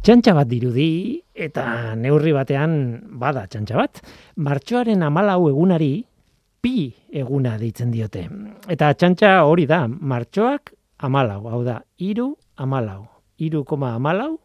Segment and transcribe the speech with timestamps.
[0.00, 2.70] Txantxa bat dirudi eta neurri batean
[3.20, 3.98] bada txantxa bat.
[4.40, 5.90] Martxoaren amalau egunari
[6.64, 8.22] pi eguna deitzen diote.
[8.64, 10.72] Eta txantxa hori da, martxoak
[11.04, 13.04] amalau, hau da, iru amalau.
[13.44, 14.38] Iru koma amalau,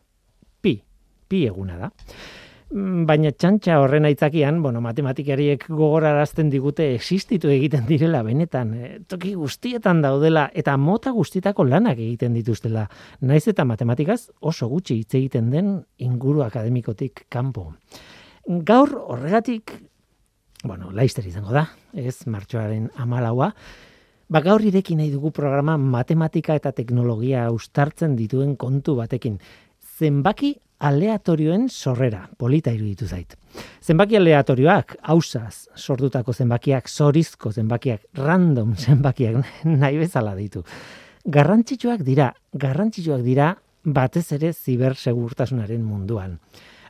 [0.59, 0.75] pi,
[1.31, 1.89] pi eguna da.
[2.75, 9.31] Mm, baina txantxa horren aitzakian, bueno, matematikariek gogorarazten digute existitu egiten direla benetan, e, toki
[9.39, 12.83] guztietan daudela eta mota guztietako lanak egiten dituztela.
[13.21, 15.71] Naiz eta matematikaz oso gutxi hitz egiten den
[16.03, 17.69] inguru akademikotik kanpo.
[18.67, 19.71] Gaur horregatik,
[20.65, 23.53] bueno, laizter izango da, ez, martxoaren amalaua,
[24.25, 29.35] Ba gaur ireki nahi dugu programa matematika eta teknologia ustartzen dituen kontu batekin.
[29.99, 33.35] Zenbaki aleatorioen sorrera, polita iruditu zait.
[33.81, 40.63] Zenbaki aleatorioak, hausaz, sortutako zenbakiak, zorizko zenbakiak, random zenbakiak, nahi bezala ditu.
[41.25, 43.53] Garrantzitsuak dira, garrantzitsuak dira
[43.85, 46.39] batez ere zibersegurtasunaren munduan.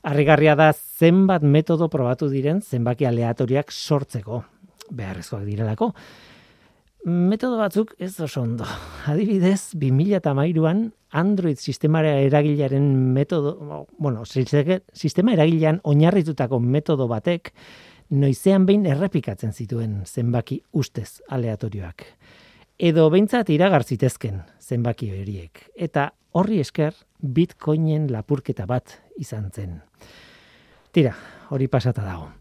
[0.05, 4.44] Arrigarria da zenbat metodo probatu diren zenbaki aleatoriak sortzeko,
[4.91, 5.91] beharrezkoak direlako.
[7.06, 8.66] Metodo batzuk ez oso ondo.
[9.06, 17.53] Adibidez, 2013an Android sistemara eragilearen metodo, bueno, sistema eragilean oinarritutako metodo batek
[18.09, 22.08] noizean behin errepikatzen zituen zenbaki ustez aleatorioak.
[22.80, 25.67] Edo behintzat iragartzitezken zenbaki horiek.
[25.78, 29.78] Eta horri esker bitcoinen lapurketa bat izan zen.
[30.92, 31.14] Tira,
[31.53, 32.31] hori pasata dago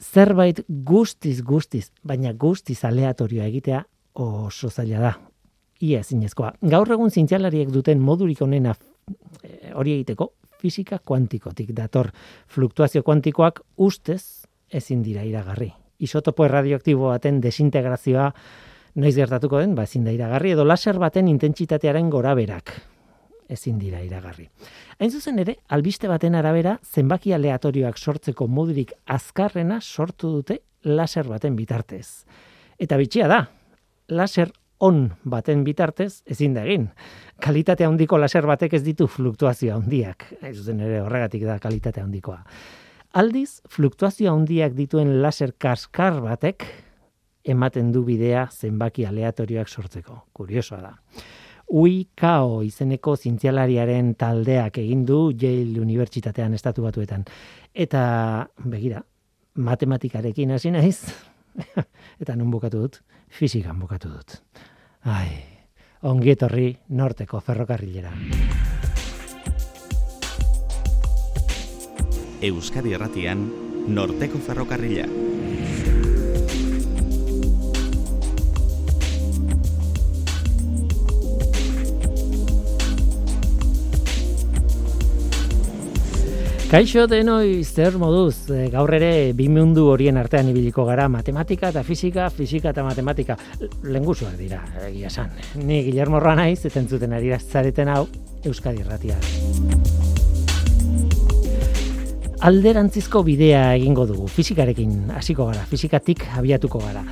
[0.00, 3.84] zerbait guztiz guztiz, baina guztiz aleatorioa egitea
[4.14, 5.12] oso zaila da.
[5.80, 6.52] Ia ezinezkoa.
[6.72, 8.74] Gaur egun zientzialariek duten modurik onena
[9.42, 12.10] eh, hori egiteko fisika kuantikotik dator.
[12.48, 15.70] Fluktuazio kuantikoak ustez ezin dira iragarri.
[16.00, 18.30] Isotopo radioaktibo baten desintegrazioa
[19.00, 22.74] noiz gertatuko den, ba ezin da iragarri edo laser baten intentsitatearen goraberak
[23.50, 24.48] ezin dira iragarri.
[24.98, 31.56] Hain zuzen ere, albiste baten arabera, zenbaki aleatorioak sortzeko modurik azkarrena sortu dute laser baten
[31.56, 32.24] bitartez.
[32.80, 33.44] Eta bitxia da,
[34.08, 36.88] laser on baten bitartez ezin da egin.
[37.40, 40.24] Kalitate handiko laser batek ez ditu fluktuazio handiak.
[40.40, 42.40] Hain zuzen ere, horregatik da kalitate handikoa.
[43.20, 46.64] Aldiz, fluktuazio handiak dituen laser kaskar batek
[47.44, 50.24] ematen du bidea zenbaki aleatorioak sortzeko.
[50.36, 50.94] Kuriosoa da.
[51.70, 57.22] UIKO izeneko zientzialariaren taldeak egin du Yale Unibertsitatean estatu batuetan.
[57.70, 58.02] Eta,
[58.66, 59.04] begira,
[59.54, 60.98] matematikarekin hasi naiz,
[62.22, 64.40] eta nun bukatu dut, fizikan bukatu dut.
[65.06, 65.30] Ai,
[66.10, 68.12] ongietorri norteko ferrokarrilera.
[72.50, 73.46] Euskadi Erratian,
[73.86, 75.06] norteko ferrokarrila.
[86.70, 91.82] Kaixo denoi zer moduz, e, gaur ere bi mundu horien artean ibiliko gara, matematika eta
[91.82, 93.34] fisika, fisika eta matematika,
[93.82, 95.32] lengusuak dira, egia san.
[95.58, 98.04] Ni Guillermo Roa naiz, eten zuten ari zareten hau,
[98.46, 99.16] Euskadi Erratia.
[102.46, 107.02] Alderantzizko bidea egingo dugu, fisikarekin hasiko gara, fisikatik abiatuko gara.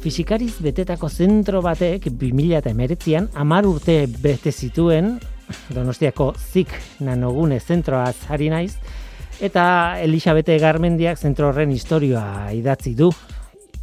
[0.00, 5.18] Fisikariz betetako zentro batek 2000 eta emeretzian, amar urte bete zituen,
[5.74, 8.76] Donostiako zik nanogune zentroaz ari naiz,
[9.42, 13.08] Eta Elisabete Garmendiak zentro horren historioa idatzi du.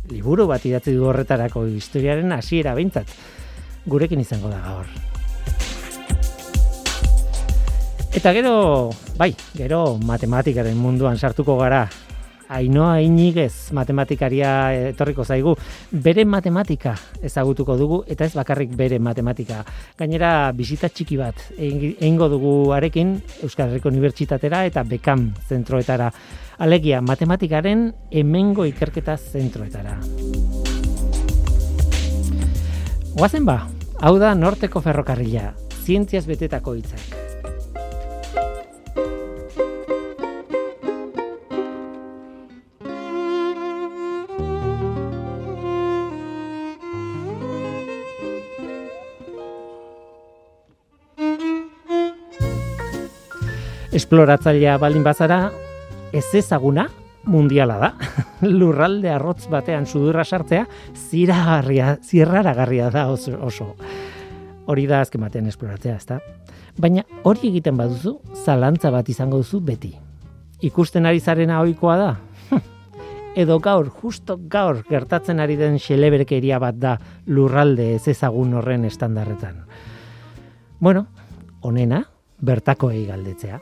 [0.08, 3.12] Liburu bat idatzi du horretarako historiaren hasiera behintzat.
[3.90, 4.88] Gurekin izango da gaur.
[8.16, 8.54] Eta gero,
[9.20, 11.84] bai, gero matematikaren munduan sartuko gara
[12.50, 14.52] Ainoa Inigez matematikaria
[14.90, 15.54] etorriko zaigu.
[15.92, 19.62] Bere matematika ezagutuko dugu eta ez bakarrik bere matematika.
[20.00, 26.10] Gainera bisita txiki bat egingo dugu arekin Euskal Herriko Unibertsitatera eta Bekam zentroetara.
[26.60, 30.00] Alegia matematikaren hemengo ikerketa zentroetara.
[33.20, 33.62] Oazen ba,
[34.02, 35.52] hau da norteko ferrokarrila,
[35.86, 37.29] zientziaz betetako hitzak.
[54.00, 55.50] Esploratzailea baldin bazara,
[56.16, 56.86] ez ezaguna
[57.28, 57.90] mundiala da.
[58.60, 60.66] Lurralde arrotz batean sudurra sartzea,
[60.96, 63.36] ziragarria, zirraragarria da oso.
[63.44, 63.74] oso.
[64.70, 66.20] Hori da azken batean esploratzea, ezta?
[66.80, 68.16] Baina hori egiten baduzu,
[68.46, 69.92] zalantza bat izango duzu beti.
[70.64, 72.12] Ikusten ari zarena ohikoa da?
[73.44, 76.96] Edo gaur, justo gaur gertatzen ari den xeleberkeria bat da
[77.28, 79.66] lurralde ez ezagun horren estandarretan.
[80.80, 81.08] Bueno,
[81.68, 82.06] onena,
[82.40, 83.60] bertako galdetzea.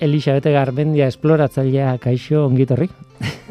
[0.00, 2.88] Elisabete Garbendia esploratzailea kaixo ongitorri.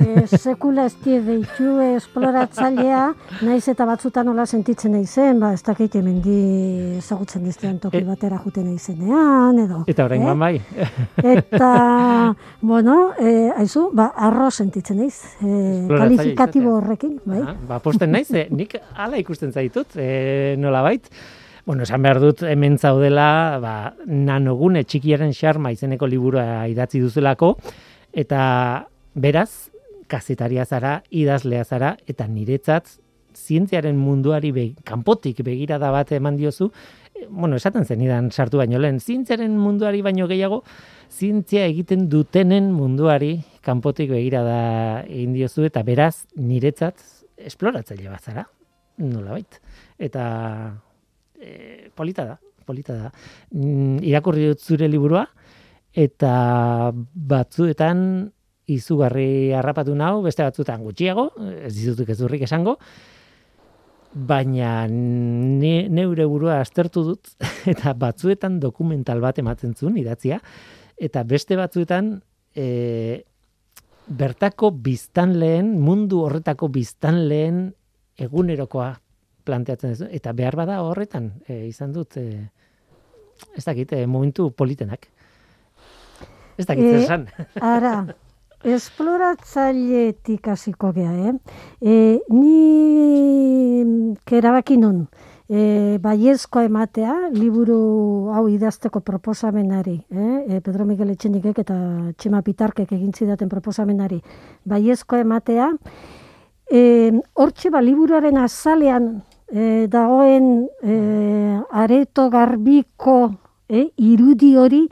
[0.02, 3.02] E, sekula ez die deitu esploratzailea,
[3.46, 6.38] naiz eta batzutan nola sentitzen naizen, ba, ez dakit hemendi
[6.98, 9.84] ezagutzen diztean toki E- batera juten naizenean, edo.
[9.94, 10.38] Eta orain eh?
[10.42, 10.54] bai.
[11.36, 11.74] Eta,
[12.62, 15.52] bueno, e, aizu, ba, arro sentitzen naiz, e,
[15.92, 17.44] kalifikatibo horrekin, bai.
[17.44, 21.14] Aha, ba, posten naiz, nik hala ikusten zaitut, e, nola bait.
[21.70, 23.72] Bueno, esan behar dut hemen zaudela, ba,
[24.10, 27.52] nanogune txikiaren xarma izeneko liburua idatzi duzulako,
[28.10, 28.40] eta
[29.14, 29.70] beraz,
[30.10, 32.90] kazetaria zara, idazlea zara, eta niretzat
[33.38, 36.72] zientziaren munduari be, kanpotik begirada bat eman diozu,
[37.14, 40.64] e, bueno, esaten zenidan sartu baino lehen, zientziaren munduari baino gehiago,
[41.14, 44.60] zientzia egiten dutenen munduari kanpotik begirada
[45.06, 46.98] egin diozu, eta beraz, niretzat
[47.38, 48.50] esploratzaile bat zara,
[48.98, 49.62] nolabait.
[50.02, 50.26] Eta
[51.40, 53.12] e, polita da, polita da.
[53.56, 55.26] Mm, irakurri dut zure liburua,
[55.96, 56.34] eta
[56.94, 58.02] batzuetan
[58.70, 61.32] izugarri harrapatu nau, beste batzuetan gutxiago,
[61.66, 62.78] ez dizutuk ez durrik esango,
[64.14, 67.34] baina ne, neure burua aztertu dut,
[67.74, 70.40] eta batzuetan dokumental bat ematen zuen idatzia,
[71.00, 72.18] eta beste batzuetan
[72.54, 73.26] e,
[74.10, 77.70] bertako biztanleen, mundu horretako biztanleen
[78.20, 78.92] egunerokoa
[79.50, 82.50] planteatzen ez, eta behar bada horretan e, izan dut, e,
[83.56, 85.10] ez dakit, e, momentu politenak.
[86.60, 87.26] Ez dakit, E, esan.
[87.76, 87.96] Ara,
[88.68, 91.34] esploratzailetik hasiko gea, eh?
[91.80, 95.06] E, ni kerabaki nun,
[95.48, 97.80] e, baiezkoa ematea, liburu
[98.36, 100.60] hau idazteko proposamenari, eh?
[100.60, 101.80] Pedro Miguel Etxenikek eta
[102.18, 104.20] Txema Pitarkek egin zidaten proposamenari,
[104.68, 105.72] baiezkoa ematea,
[106.70, 109.14] e, hortxe ba, liburuaren azalean
[109.52, 110.96] e, dagoen e,
[111.72, 113.34] areto garbiko
[113.68, 114.88] e, irudi hori,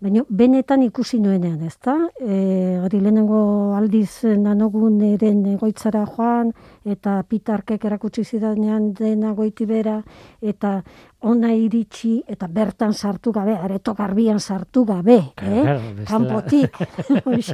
[0.00, 1.96] baina benetan ikusi nuenean, ezta?
[2.20, 3.40] E, hori lehenengo
[3.76, 6.52] aldiz nanoguneren egoitzara joan,
[6.84, 10.02] eta pitarkek erakutsi zidanean dena goiti bera,
[10.42, 10.82] eta
[11.26, 15.64] ona iritsi, eta bertan sartu gabe, areto garbian sartu gabe, eh?
[16.06, 16.76] kanpotik,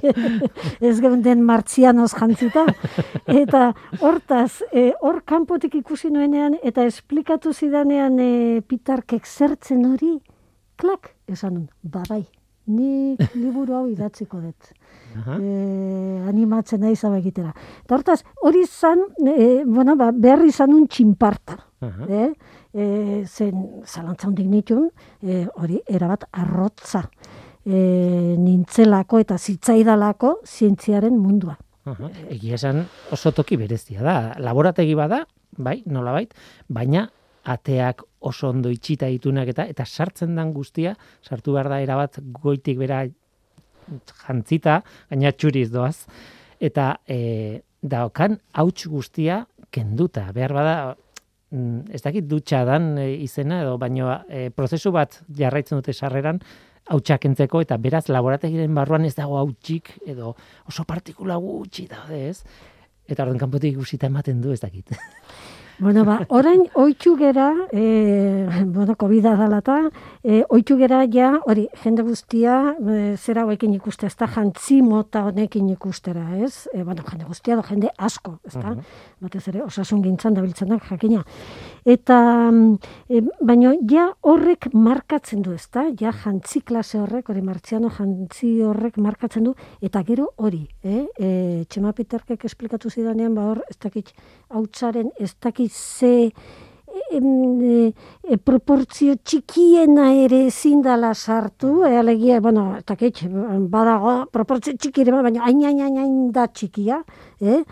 [0.88, 2.66] ez geunden martzianoz jantzita.
[3.30, 10.18] Eta hortaz, e, hor kanpotik ikusi nuenean, eta esplikatu zidanean e, pitarkek zertzen hori,
[10.82, 12.24] klak, esan nun, ba bai,
[12.66, 14.72] ni liburu hau idatziko dut.
[15.18, 15.36] Aha.
[15.36, 15.52] E,
[16.30, 17.52] animatzen nahi zaba egitera.
[17.84, 21.58] Eta hortaz, hori zan, e, bueno, ba, behar izan un txinparta.
[21.82, 22.08] Aha.
[22.08, 22.28] Eh?
[22.72, 22.84] E,
[23.26, 24.88] zen zalantza hundik nitun,
[25.20, 27.04] e, hori erabat arrotza
[27.64, 31.58] e, nintzelako eta zitzaidalako zientziaren mundua.
[31.90, 34.16] Aha, Egia esan oso toki berezia da.
[34.38, 35.24] Laborategi bada,
[35.58, 36.30] bai, nolabait,
[36.68, 37.08] baina
[37.44, 42.78] ateak oso ondo itxita ditunak eta eta sartzen dan guztia, sartu behar da erabat goitik
[42.78, 43.02] bera
[44.26, 44.80] jantzita,
[45.10, 46.06] gaina txuriz doaz,
[46.62, 49.42] eta e, daokan hauts guztia
[49.74, 50.28] kenduta.
[50.34, 50.74] Behar bada,
[51.50, 56.40] mm, ez dakit dutxa dan e, izena, edo baino e, prozesu bat jarraitzen dute sarreran,
[56.90, 60.34] hautsak kentzeko eta beraz laborategiren barruan ez dago hautsik edo
[60.68, 62.42] oso partikula gutxi daude, ez?
[63.06, 64.94] Eta orden kanpotik ikusita ematen du ez dakit.
[65.82, 69.90] Bueno, ba, orain oitxu gera, e, bueno, covid dalata,
[70.22, 75.24] e, oitxu gera ja, hori, jende guztia, e, zera hauekin ikuste, ez da jantzi mota
[75.26, 76.68] honekin ikustera, ez?
[76.70, 78.76] E, bueno, jende guztia, do, jende asko, ez da?
[79.26, 81.24] Batez ere, osasun gintzan dabiltzenak jakina.
[81.84, 82.16] Eta,
[82.50, 82.78] mm,
[83.10, 85.88] e, baino, ja horrek markatzen du, ez da?
[85.98, 91.06] Ja jantzi klase horrek, hori martziano jantzi horrek markatzen du, eta gero hori, eh?
[91.18, 91.30] E,
[91.68, 94.12] Txema Peterkek esplikatu zidanean, ba hor, ez dakit,
[94.54, 96.30] hautsaren, ez dakit ze
[96.92, 97.92] e,
[98.32, 103.22] e, proportzio txikiena ere ezin dala sartu, e, alegia, bueno, ez dakit,
[103.72, 107.02] badago, proportzio txikire, baina hain, hain, hain, hain da txikia,
[107.40, 107.62] eh?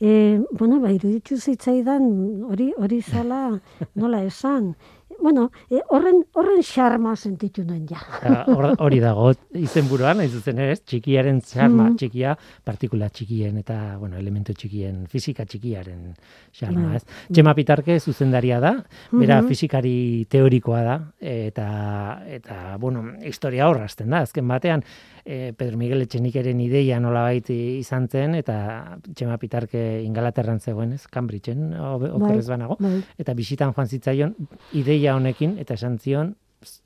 [0.00, 0.14] E,
[0.52, 2.08] bueno, ba, iruditu zitzaidan,
[2.48, 3.42] hori, hori zala,
[4.00, 4.74] nola esan,
[5.22, 8.00] bueno, e, horren, horren xarma sentitu nuen ja.
[8.46, 11.96] Hor- Hori dago izenburuan, hain zuzen ez, txikiaren xarma, Mm.
[11.96, 16.14] txikia, partikula txikien eta, bueno, elementu txikien, fisika txikiaren
[16.52, 17.04] xarma, ez.
[17.32, 18.74] Txema Pitarke zuzendaria da,
[19.12, 19.48] bera Mhm.
[19.48, 24.82] fisikari teorikoa da, eta, eta bueno, historia horrazten da, azken batean,
[25.24, 31.72] e, Pedro Miguel Etxenikeren ideia nolabait izan zen, eta Txema Pitarke Ingalaterran zegoen, ez, Cambridgeen,
[31.74, 33.00] obe- okerrez banago, bai.
[33.18, 34.36] eta bisitan joan zitzaion
[34.72, 36.36] ideia honekin eta esan zion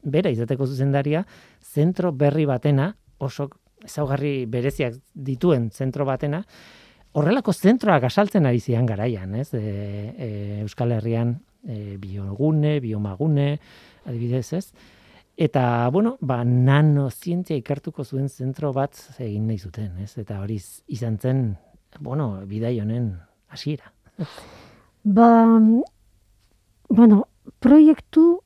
[0.02, 1.24] bera izateko zuzendaria
[1.60, 3.48] zentro berri batena oso
[3.84, 6.44] ezaugarri bereziak dituen zentro batena
[7.14, 9.52] horrelako zentroak asaltzen ari zian garaian, ez?
[9.54, 10.28] E, e,
[10.64, 13.58] Euskal Herrian e, biogune, biomagune,
[14.04, 14.66] adibidez, ez?
[15.36, 20.12] Eta, bueno, ba, nanozientzia ikartuko zuen zentro bat egin nahi zuten, ez?
[20.18, 21.44] Eta hori izan zen,
[21.98, 23.16] bueno, bidai honen
[23.50, 23.90] hasiera.
[25.02, 25.58] Ba,
[26.88, 27.24] bueno,
[27.58, 28.38] proiektu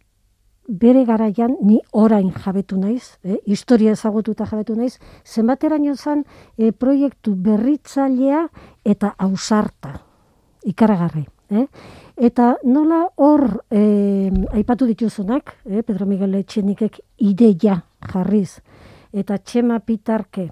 [0.68, 3.38] bere garaian ni orain jabetu naiz, eh?
[3.46, 6.24] historia ezagututa jabetu naiz, zenbateraino zen
[6.56, 8.46] eh, proiektu berritzailea
[8.84, 9.94] eta ausarta,
[10.64, 11.26] ikaragarri.
[11.50, 11.66] Eh?
[12.16, 18.60] Eta nola hor eh, aipatu dituzunak, eh, Pedro Miguel Etxenikek ideia jarriz,
[19.12, 20.50] eta txema pitarke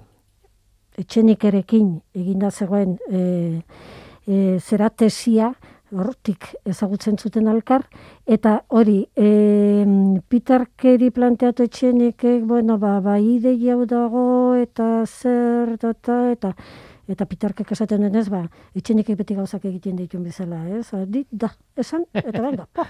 [0.97, 3.61] etxenikerekin eginda zegoen eh,
[4.25, 5.53] eh, zera tesia,
[5.91, 7.85] hortik ezagutzen zuten alkar,
[8.25, 10.65] eta hori, e, Peter
[11.13, 16.55] planteatu etxenik, bueno, ba, ba, ideia dago, eta zer, eta eta
[17.07, 18.43] Peterkek esaten denez, ba,
[18.75, 20.89] etxenik beti gauzak egiten dituen bezala, ez?
[21.07, 22.85] Dit, da, esan, eta venga, po.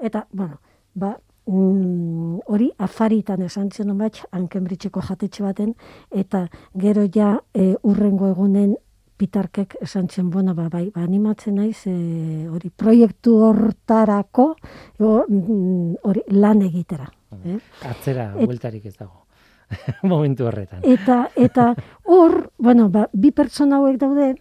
[0.00, 0.60] Eta, bueno,
[0.94, 1.14] ba,
[1.46, 5.74] mm, hori afaritan esan zen bat, hankenbritxeko jatetxe baten,
[6.10, 6.46] eta
[6.80, 8.74] gero ja e, urrengo egunen
[9.16, 14.54] pitarkek esan zen, bueno, ba, bai, ba, animatzen naiz, e, hori, proiektu hortarako,
[14.98, 17.10] mm, hori, lan egitera.
[17.44, 17.58] Eh?
[17.90, 19.23] Atzera, bueltarik ez dago.
[20.02, 20.80] momentu horretan.
[20.82, 24.34] Eta, eta hor, bueno, ba, bi pertsona hauek daude,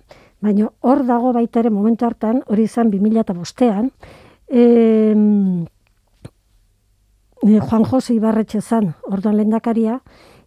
[0.44, 3.92] baina hor dago baita ere momentu hartan, hori izan 2005ean,
[4.50, 5.16] eh,
[7.44, 10.00] Juan Jose Ibarretxe zan, orduan lendakaria,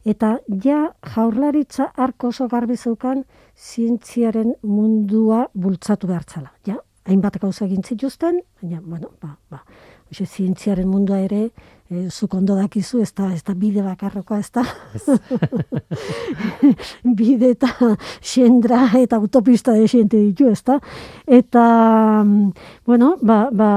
[0.06, 3.24] eta ja jaurlaritza arko oso garbi zeukan
[3.56, 6.52] zientziaren mundua bultzatu behartzala.
[6.66, 9.62] Ja, hainbat gauza egin zituzten, baina, bueno, ba, ba,
[10.10, 11.50] oxe, zientziaren mundua ere,
[11.90, 14.64] e, zuk ondo dakizu, ez da, ez da bide bakarrokoa, ez da?
[17.18, 17.70] bide eta
[18.20, 20.78] xendra eta autopista de xente ditu, ez da?
[21.26, 21.64] Eta,
[22.86, 23.70] bueno, ba, ba,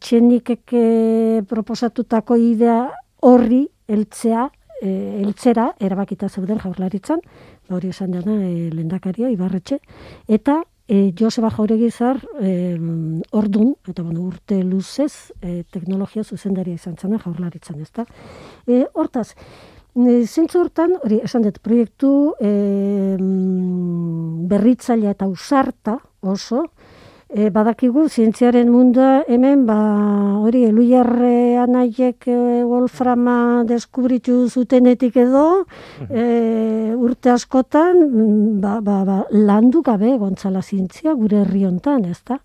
[0.00, 2.82] txenikeke proposatutako idea
[3.20, 4.48] horri eltzea,
[4.80, 7.20] e, eltzera erabakita zeuden jaurlaritzan,
[7.68, 9.80] ba, hori esan dena e, lendakaria, ibarretxe,
[10.28, 12.76] eta e, Joseba Jauregizar e,
[13.30, 18.04] ordun, eta bueno, urte luzez, e, teknologia zuzendaria izan zena jaurlaritzan, ez da.
[18.66, 19.28] E, hortaz,
[19.94, 22.10] e, zentzu hortan, hori, esan dut, proiektu
[22.42, 22.50] e,
[24.50, 26.66] berritzailea eta usarta oso,
[27.30, 29.76] E, badakigu, zientziaren mundua hemen, ba,
[30.42, 35.44] hori, eluiarre anaiek e, wolframa deskubritu zutenetik edo,
[36.08, 36.24] e,
[36.98, 38.00] urte askotan,
[38.58, 42.40] ba, ba, ba, landu gabe gontzala zientzia gure herri hontan, ez da?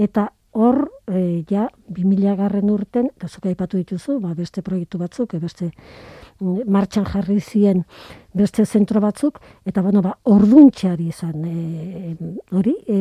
[0.00, 5.34] Eta hor, e, ja, 2000 garren urten, eta zuka ipatu dituzu, ba, beste proiektu batzuk,
[5.36, 5.68] e, beste
[6.40, 7.84] mm, martxan jarri zien
[8.32, 12.16] beste zentro batzuk, eta bueno, ba, orduntxeari izan, e,
[12.56, 12.98] hori, e,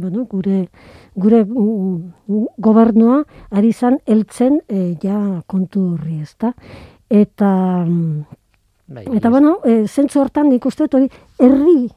[0.00, 0.66] bueno, gure
[1.14, 1.44] gure
[2.58, 6.52] gobernua ari izan heltzen e, ja kontu horri, ezta?
[7.12, 7.50] Eta
[8.86, 11.90] bai, eta bueno, e, zentzu hortan nik uste hori herri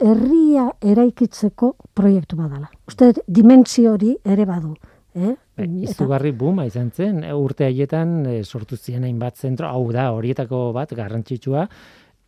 [0.00, 2.70] herria eraikitzeko proiektu badala.
[2.88, 4.74] Uste dimentsio hori ere badu.
[5.14, 5.34] Eh?
[5.58, 10.70] Bai, izugarri buma izan zen, urte haietan e, sortu ziren hainbat zentro, hau da, horietako
[10.76, 11.66] bat, garrantzitsua,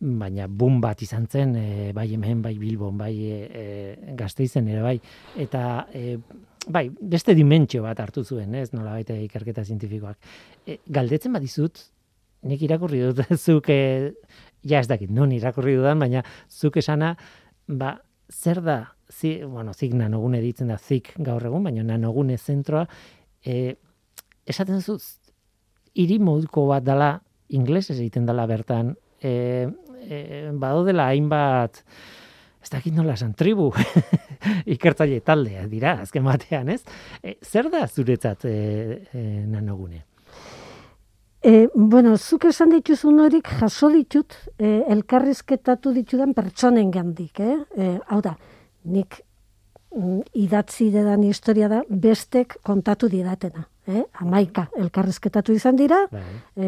[0.03, 3.65] baina bum bat izan zen, e, bai hemen, bai bilbon, bai e,
[4.19, 4.97] gazteizen ere bai.
[5.39, 6.17] Eta e,
[6.67, 10.17] bai, beste dimentsio bat hartu zuen, ez nola baita ikerketa zientifikoak.
[10.67, 11.79] E, galdetzen bat izut,
[12.49, 14.11] nik irakurri dut, zuk, e,
[14.67, 17.13] ja ez dakit, non irakurri dudan, baina zuk esana,
[17.67, 17.95] ba,
[18.31, 18.79] zer da,
[19.11, 22.83] zi, bueno, zik nanogune ditzen da, zik gaur egun, baina nanogune zentroa,
[23.45, 23.75] e,
[24.49, 25.19] esaten zuz,
[25.95, 27.13] hiri moduko bat dala,
[27.53, 29.69] inglesez egiten dela bertan, e,
[30.07, 31.83] e, badodela hainbat
[32.63, 33.67] ez dakit nola esan, tribu
[34.75, 36.81] ikertzaile taldea dira, azken batean, ez?
[37.19, 38.55] E, zer da zuretzat e,
[39.11, 40.05] e, nanogune?
[41.43, 47.57] E, bueno, zuk esan dituzun horik jaso ditut e, elkarrizketatu ditudan pertsonen gandik, eh?
[47.75, 48.37] E, hau da,
[48.87, 49.19] nik
[49.91, 55.99] mm, idatzi dedan historia da bestek kontatu didatena eh, amaika elkarrizketatu izan dira,
[56.55, 56.67] e,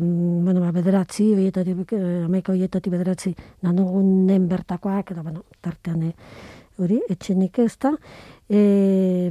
[0.00, 6.14] bueno, ba, bederatzi, oietatik, eh, amaika oietatik bederatzi, nanogunen bertakoak, edo, bueno, tartean, eh,
[6.78, 7.92] hori, etxenik ez da,
[8.48, 9.28] e,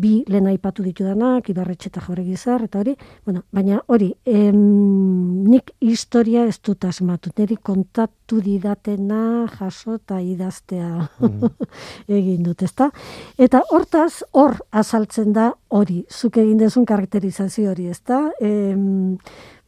[0.00, 2.96] bi lehen aipatu ditu danak, ibarretxe eta jaure gizar, eta hori,
[3.26, 11.08] bueno, baina hori, em, nik historia ez dut asmatu, niri kontatu didatena jaso eta idaztea
[11.20, 11.52] mm.
[12.18, 12.90] egin dut, ezta?
[13.38, 18.26] Eta hortaz, hor azaltzen da hori, zuk egin dezun karakterizazio hori, ezta?
[18.40, 19.16] Em,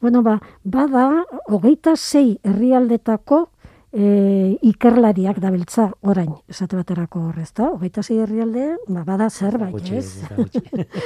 [0.03, 3.47] bueno, ba, bada, hogeita sei herrialdetako
[3.93, 7.69] e, ikerlariak dabiltza orain, esate baterako horrez, da?
[7.77, 10.25] Hogeita zei herrialde, ba, bada zerbait, ez?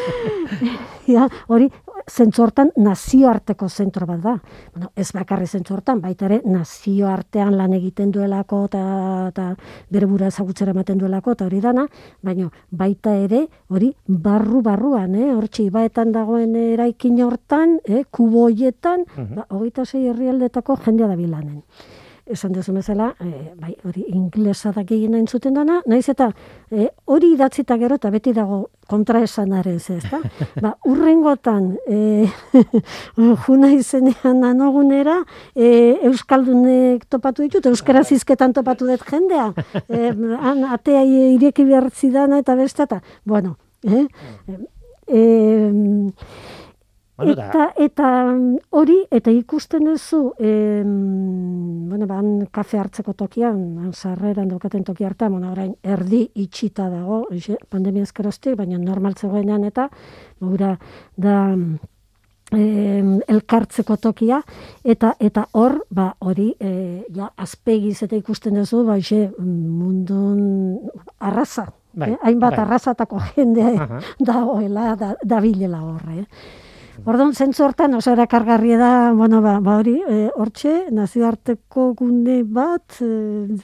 [1.15, 1.69] ja, hori,
[2.07, 4.37] zentzu hortan nazioarteko zentro bat da.
[4.75, 9.49] Bueno, ez bakarri zentzu hortan, baita ere nazioartean lan egiten duelako eta,
[9.91, 11.87] bere bura ezagutzera ematen duelako eta hori dana,
[12.23, 15.33] baina baita ere hori barru-barruan, eh?
[15.35, 18.05] hortxe ibaetan dagoen eraikin hortan, eh?
[18.11, 21.63] kuboietan, uh ba, hogeita zei herrialdetako jendea da bilanen
[22.27, 26.31] esan dezu bezala, e, bai, hori inglesa da gehien nahi zuten dana, naiz eta
[26.71, 30.21] e, hori idatzita gero eta beti dago kontra esan ez, ezta?
[30.63, 32.27] ba, urrengotan, e,
[33.47, 35.21] juna izenean anogunera,
[35.55, 39.53] e, Euskaldunek topatu ditut, Euskara zizketan topatu dut jendea,
[39.89, 44.07] e, an, atea ireki behar zidana eta bestata, bueno, eh?
[45.07, 45.23] E,
[47.17, 53.95] Bueno, eta, eta mm, hori, eta ikusten duzu, e, bueno, ban kafe hartzeko tokian, ban
[53.95, 57.23] sarreran daukaten toki hartan, bueno, orain erdi itxita dago,
[57.73, 59.89] pandemia ezkeroztik, baina normaltzegoenean eta,
[60.45, 60.75] gura,
[61.17, 61.39] da,
[62.53, 62.67] e,
[63.33, 64.43] elkartzeko tokia,
[64.85, 66.75] eta eta hor, ba, hori, e,
[67.17, 70.77] ja, azpegiz eta ikusten duzu, ba, xe, mundun
[71.17, 72.21] arraza, bai, eh?
[72.29, 72.63] hainbat bai.
[72.67, 74.15] arrazatako jendea uh -huh.
[74.21, 76.65] dagoela, da, da bilela horre, eh?
[77.05, 83.01] Orduan, zentzu hortan oso erakargarria da, bueno, ba, ba hori, e, hortxe, nazioarteko gune bat,
[83.03, 83.57] e,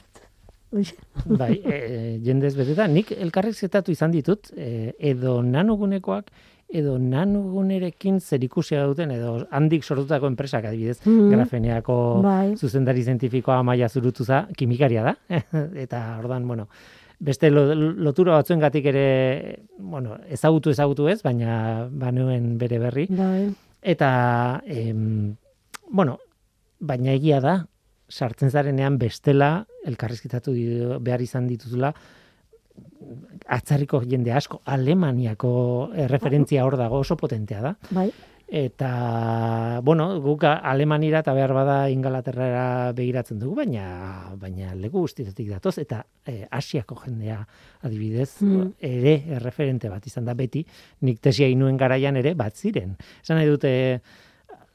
[1.25, 1.77] bai, e,
[2.25, 6.31] jendez beteta, nik elkarrek zetatu izan ditut, e, edo nanogunekoak,
[6.73, 12.55] edo nanogunerekin zer ikusia duten, edo handik sortutako enpresak adibidez, mm grafeneako bai.
[12.57, 15.15] zuzendari zientifikoa maia zurutuza, kimikaria da,
[15.85, 16.67] eta orduan, bueno,
[17.23, 19.05] beste lotura batzuengatik ere
[19.77, 23.07] bueno, ezagutu ezagutu ez, baina banuen bere berri.
[23.09, 23.47] Bai.
[23.93, 24.09] Eta
[24.65, 25.35] em,
[25.89, 26.17] bueno,
[26.79, 27.55] baina egia da
[28.09, 30.53] sartzen zarenean bestela elkarrizketatu
[31.03, 31.93] behar izan dituzula
[33.51, 35.55] atzarriko jende asko Alemaniako
[36.09, 37.75] referentzia hor dago oso potentea da.
[37.91, 38.09] Bai
[38.47, 45.77] eta bueno, guk Alemanira eta behar bada Ingalaterrara begiratzen dugu, baina baina leku guztietik datoz
[45.81, 47.39] eta e, Asiako jendea
[47.81, 48.67] adibidez mm.
[48.79, 50.65] ere erreferente bat izan da beti,
[51.01, 52.97] nik tesia inuen garaian ere bat ziren.
[53.23, 53.73] Esan nahi dute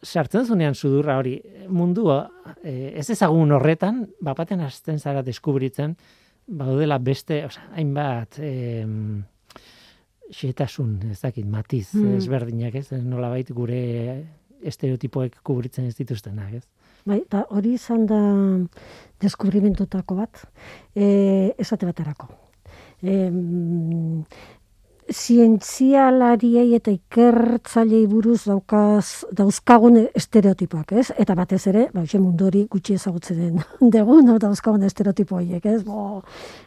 [0.03, 2.25] sartzen zunean sudurra hori mundua
[2.63, 5.97] e, ez ezagun horretan, bapaten hasten zara deskubritzen,
[6.49, 8.87] baudela beste, osea, hainbat, eh,
[10.35, 12.19] xetasun, ez dakit, matiz, mm.
[12.19, 13.81] ezberdinak, ez, nola bait gure
[14.67, 16.65] estereotipoek kubritzen ez dituztenak, ez?
[17.09, 18.21] Bai, eta hori izan da
[19.23, 20.43] deskubrimentutako bat,
[20.95, 22.29] e, esate baterako.
[22.99, 23.31] E,
[25.09, 31.07] zientzialariei eta ikertzailei buruz daukaz, dauzkagun estereotipoak, ez?
[31.17, 33.63] Eta batez ere, ba, xe mundori gutxi ezagutzen den
[33.95, 35.81] dugu, no, dauzkagun estereotipo horiek, ez?
[35.87, 36.21] Bo,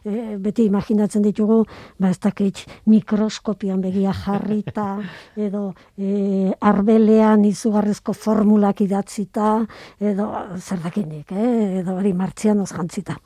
[0.03, 1.61] e, beti imaginatzen ditugu,
[2.01, 4.87] ba, ez dakit mikroskopian begia jarrita,
[5.47, 9.53] edo e, arbelean izugarrezko formulak idatzita,
[10.01, 11.81] edo zer dakinik, eh?
[11.83, 13.19] edo hori martzianoz jantzita.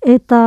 [0.00, 0.40] Eta,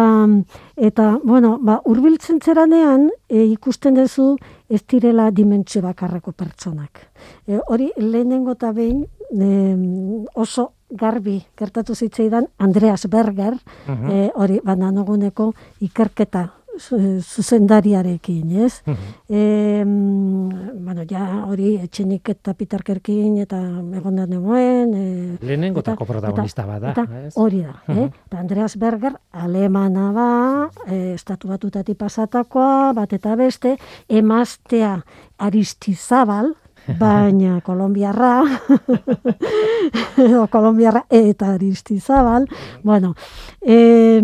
[0.75, 4.35] eta bueno, ba, urbiltzen zeranean, e, ikusten duzu
[4.69, 7.07] ez direla dimentsio bakarreko pertsonak.
[7.47, 9.05] E, hori lehenengo eta behin
[10.35, 13.57] oso garbi gertatu zitzaidan Andreas Berger,
[13.89, 18.81] uh hori bananoguneko ikerketa zuzendariarekin, ez?
[19.29, 23.59] e, bueno, ja hori etxenik eta pitarkerkin eta
[23.99, 24.93] egon da negoen.
[24.93, 26.91] E, Lehenengo tako protagonista bada.
[26.91, 27.05] Eta
[27.41, 28.09] hori da, eh?
[28.09, 30.29] Eta Andreas Berger, alemana ba,
[30.87, 33.77] e, estatu batutati pasatakoa, bat eta beste,
[34.09, 34.99] emaztea
[35.37, 36.53] aristizabal,
[37.01, 38.43] baina kolombiarra
[40.25, 42.47] edo kolombiarra eta aristizabal.
[42.83, 43.13] Bueno
[43.61, 44.21] e,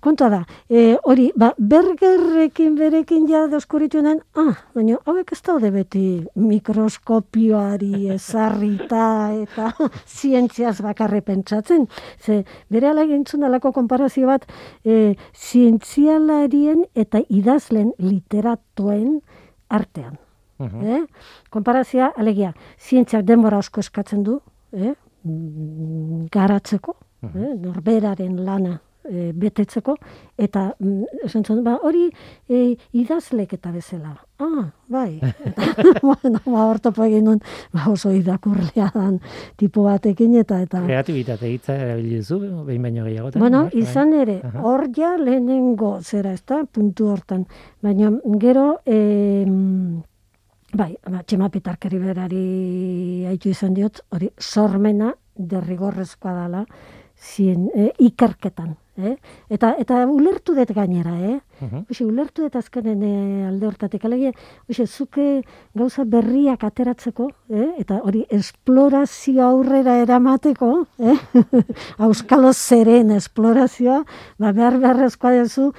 [0.00, 6.06] kontua da e, hori ba, bergerrekin berekin ja doskuritunen ah, baina hauek ez daude beti
[6.34, 9.08] mikroskopioari ezarrita
[9.42, 9.72] eta
[10.18, 11.88] zientziaz bakarre pentsatzen.
[12.20, 14.46] Ze bere ala gintzun alako konparazio bat
[14.84, 19.20] e, zientzialarien eta idazlen literatuen
[19.68, 20.16] artean
[20.66, 20.96] -huh.
[20.96, 21.06] eh?
[21.50, 24.40] Konparazia, alegia, zientziak denbora asko eskatzen du,
[24.72, 24.94] eh?
[26.30, 27.44] garatzeko, uh -huh.
[27.44, 27.54] eh?
[27.54, 29.94] norberaren lana e, betetzeko,
[30.38, 32.06] eta mm, esan zuen, ba, hori
[32.48, 34.14] e, idazlek eta bezala.
[34.38, 35.18] Ah, bai.
[36.08, 37.40] bueno, ba, ortopo egin nun,
[37.74, 39.18] ba, oso idakurlea dan
[39.60, 40.60] tipo batekin, eta...
[40.64, 43.32] eta Kreatibitate hitza erabili duzu, behin baino gehiago.
[43.38, 43.82] Bueno, bai.
[43.82, 47.46] izan ere, hor ja lehenengo zera, ez da, puntu hortan.
[47.84, 49.46] Baina, gero, eh,
[50.76, 56.66] Bai, ba, txema pitarkeri berari haitu izan diot, hori sormena derrigorrezkoa dela
[57.16, 58.76] zien, e, ikerketan.
[58.98, 59.14] eh?
[59.48, 61.38] Eta, eta ulertu dut gainera, eh?
[61.62, 61.86] Mhm.
[61.90, 63.12] Oxe, ulertu dut azkenen e,
[63.48, 64.04] alde hortatik.
[64.04, 64.32] Alegia,
[64.68, 65.42] oxe, zuke
[65.74, 67.68] gauza berriak ateratzeko, eh?
[67.78, 71.16] eta hori esplorazio aurrera eramateko, eh?
[72.06, 74.02] auskalo zeren esplorazioa,
[74.38, 75.72] ba, behar beharrezkoa duzu,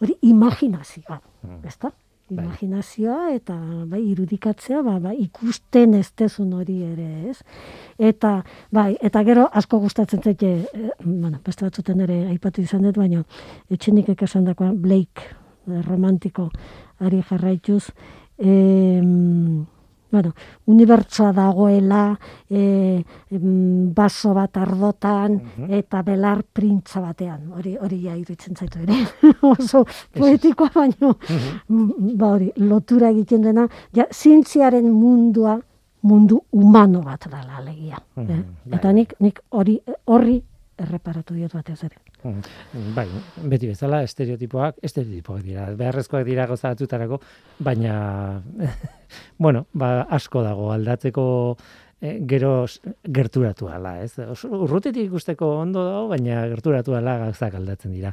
[0.00, 1.20] hori imaginazioa,
[1.64, 1.92] ezta?
[2.24, 2.46] Bai.
[2.46, 7.36] Imaginazioa eta bai, irudikatzea, ba, ba, ikusten ez dezun hori ere, ez?
[8.00, 8.38] Eta,
[8.72, 13.20] bai, eta gero asko gustatzen zaite, eh, bueno, beste batzuten ere aipatu izan dut, baina
[13.68, 14.08] etxenik
[14.48, 15.28] dakoa Blake,
[15.68, 16.48] eh, romantiko,
[16.98, 17.92] ari jarraituz,
[18.38, 19.66] em,
[20.14, 20.30] bueno,
[20.70, 22.14] unibertsoa dagoela,
[22.46, 23.02] e,
[23.96, 25.40] baso bat ardotan,
[25.74, 27.48] eta belar printza batean.
[27.58, 29.00] Hori hori ja iruditzen zaitu ere.
[29.54, 29.82] Oso
[30.14, 35.58] poetikoa baino, mm, ba hori, lotura egiten dena, ja, zientziaren mundua,
[36.06, 37.98] mundu humano bat da alegia.
[38.14, 38.42] Mhm, eh?
[38.64, 38.78] bai.
[38.78, 40.42] Eta nik, nik hori, horri
[40.80, 42.00] erreparatu diot batez ere.
[42.24, 42.40] Mm,
[42.96, 43.06] Bai,
[43.50, 47.20] beti bezala estereotipoak, estereotipoak dira, beharrezkoak dira gauza batzutarako,
[47.64, 48.42] baina,
[49.44, 51.24] bueno, ba, asko dago aldatzeko
[52.00, 52.64] eh, gero
[53.04, 54.18] gerturatu ala, ez?
[54.48, 58.12] Urrutetik ikusteko ondo dago, baina gerturatu ala gauzak aldatzen dira.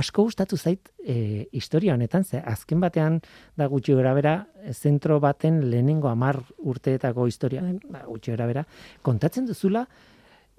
[0.00, 3.20] Asko gustatu zait e, historia honetan, ze azken batean
[3.56, 4.36] da gutxi gora bera,
[4.72, 7.78] zentro baten lehenengo hamar urteetako historia, Bai.
[7.88, 8.66] ba, gutxi gora bera,
[9.02, 9.86] kontatzen duzula,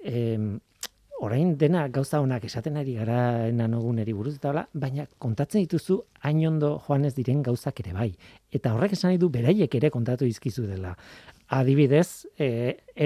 [0.02, 0.60] em,
[1.22, 6.40] orain dena gauza honak esaten ari gara nanoguneri buruz eta hola, baina kontatzen dituzu hain
[6.48, 8.08] ondo joan ez diren gauzak ere bai.
[8.50, 10.96] Eta horrek esan nahi du beraiek ere kontatu dizkizu dela.
[11.54, 12.48] Adibidez, e,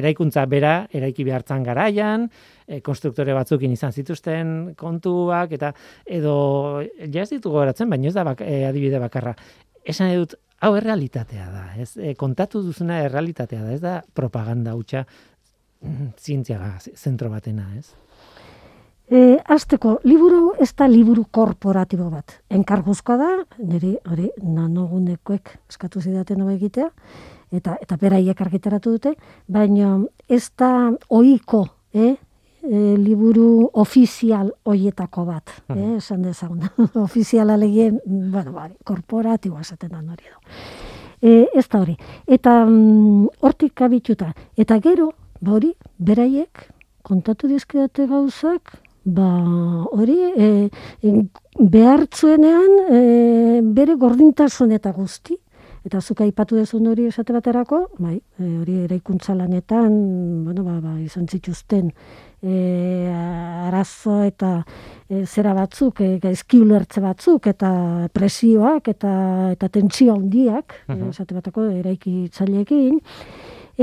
[0.01, 2.25] eraikuntza bera eraiki behartzan garaian,
[2.65, 5.75] e, konstruktore batzukin izan zituzten kontuak eta
[6.07, 6.39] edo
[7.13, 9.37] ja ez ditugu goratzen, baina ez da bak, e, adibide bakarra.
[9.85, 11.93] Esan nahi dut hau errealitatea da, ez?
[12.01, 18.06] E, kontatu duzuna errealitatea da, ez da propaganda hutsa mm, zientziaga zentro batena, ez?
[19.07, 22.41] E, azteko, liburu ez da liburu korporatibo bat.
[22.51, 23.29] Enkarguzkoa da,
[23.63, 26.89] niri hori nanogunekoek eskatu zidaten hau egitea,
[27.55, 29.13] eta eta beraiek argitaratu dute,
[29.47, 31.63] baina ez da ohiko,
[31.95, 32.17] eh?
[32.67, 36.65] E, liburu ofizial hoietako bat, eh, esan dezagun.
[37.07, 40.41] Ofizial alegien, bueno, bari, korporatiboa esaten da hori edo.
[41.23, 41.95] E, ez da hori.
[42.27, 44.33] Eta mm, hortik abituta.
[44.59, 45.71] Eta gero, ba hori,
[46.03, 46.67] beraiek
[47.07, 48.75] kontatu dizkidate gauzak,
[49.07, 50.69] ba hori e,
[51.03, 51.13] e,
[51.59, 53.01] behartzuenean e,
[53.63, 55.39] bere gordintasun eta guzti.
[55.87, 59.93] Eta zuk aipatu dezun hori esate baterako, bai, e, hori eraikuntza lanetan,
[60.43, 61.93] bueno, ba, ba, izan zituzten
[62.43, 63.07] e,
[63.69, 64.65] arazo eta
[65.07, 67.71] e, zera batzuk, e, gaizki ulertze batzuk, eta
[68.11, 69.13] presioak, eta,
[69.55, 72.99] eta tentsio handiak, e, esate batako eraikitzaileekin,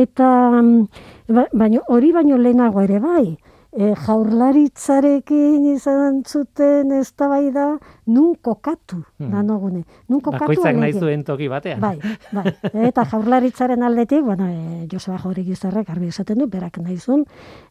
[0.04, 0.28] eta
[0.60, 3.38] ba, baino, hori baino lehenago ere bai,
[3.76, 9.32] e, jaurlaritzarekin izan zuten eztabaida nun kokatu, Hmm.
[9.32, 9.84] nanogune.
[10.10, 11.80] Nun kokatu Bakoitzak nahi zuen toki batean.
[11.80, 11.98] Bai,
[12.32, 12.54] bai.
[12.90, 17.26] Eta jaurlaritzaren aldetik, bueno, e, Joseba Jauregui Gizarrek argi esaten du, berak nahi zuen,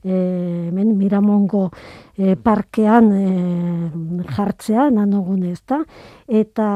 [0.04, 1.70] e, hemen Miramongo
[2.16, 5.82] e, parkean e, jartzea, nanogune ez da,
[6.28, 6.68] eta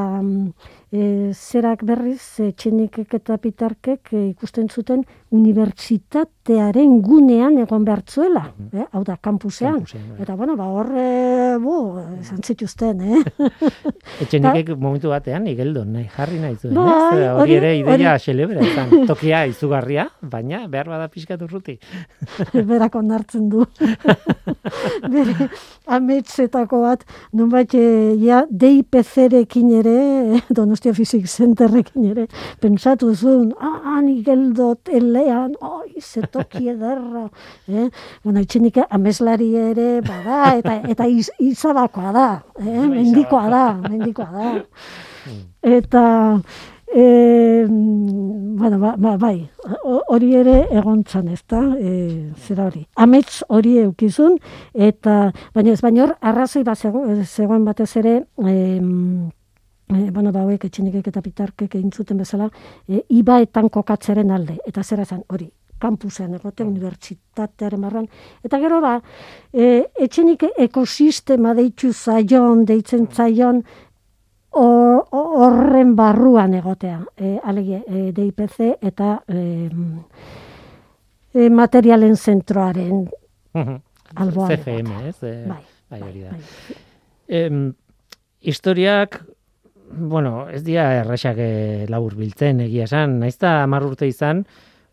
[0.93, 5.05] e, zerak berriz, e, txenikek eta pitarkek e, ikusten zuten
[5.37, 8.85] unibertsitatearen gunean egon behartzuela, eh?
[8.93, 9.81] hau da, kampusean.
[9.83, 10.23] Kampusean, bai.
[10.25, 11.07] Eta, bueno, ba, horre,
[11.63, 11.77] bu,
[12.21, 13.23] esan zituzten, eh?
[14.25, 17.31] Etxenikek momentu batean igeldo nahi jarri nahi zuen, Bai, ez?
[17.43, 18.95] Hori ere ideia hori- xelebra izan.
[19.09, 21.77] Tokia izugarria, baina behar bada pixkat urruti.
[22.73, 23.65] berak onartzen du.
[25.13, 25.49] Bere
[25.93, 27.05] ametsetako bat,
[27.37, 27.85] nonbait e,
[28.23, 29.97] ja DIPC-rekin ere,
[30.51, 32.27] Donostia Physics Centerrekin ere,
[32.63, 34.91] pentsatu zuen, ah, ni geldot
[35.27, 37.27] elean, oi, ze toki ederra.
[37.69, 37.89] Eh?
[38.25, 42.29] Bueno, itxenik ameslari ere, bada, eta, eta iz, izabakoa da,
[42.61, 42.87] eh?
[42.87, 44.55] mendikoa da, mendikoa da.
[45.67, 46.03] Eta,
[46.95, 49.51] e, bueno, ba, ba, bai,
[49.83, 52.87] ho- hori ere egontzan, ez da, e, zera hori.
[52.95, 54.39] Amets hori eukizun,
[54.73, 58.81] eta, baina ez baina hor, arrazoi bat zegoen, zegoen batez ere, e,
[59.89, 62.49] e, bueno, ba, hauek etxenikek eta pitarkek egin zuten bezala,
[62.89, 68.07] e, ibaetan kokatzearen alde, eta zera zen, hori, kampusean egote, unibertsitatearen barruan.
[68.45, 68.95] Eta gero ba,
[69.53, 73.63] e, etxenik ekosistema deitu zaion, deitzen zaion,
[74.57, 79.69] hor- horren barruan egotea, e, alegia, e, DIPC eta e,
[81.35, 83.05] e, materialen zentroaren
[84.17, 84.49] alboan.
[84.57, 85.23] CFM, ez?
[85.23, 86.31] E, Bai, bai, da.
[86.31, 86.41] bai.
[87.29, 87.75] Em,
[88.41, 89.21] historiak,
[89.91, 94.45] bueno, ez dira erresak eh, labur biltzen egia esan, naiz da hamar urte izan,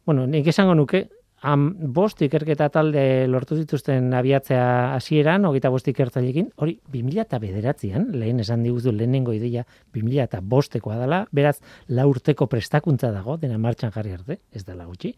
[0.05, 1.07] bueno, nik esango nuke,
[1.43, 8.09] am, bost ikerketa talde lortu zituzten abiatzea hasieran, hogeita bost ikertzailekin, hori 2000 eta bederatzean,
[8.19, 13.91] lehen esan diguzu lehenengo ideia, 2000 eta bostekoa dela, beraz, laurteko prestakuntza dago, dena martxan
[13.95, 15.13] jarri arte, ez dela gutxi.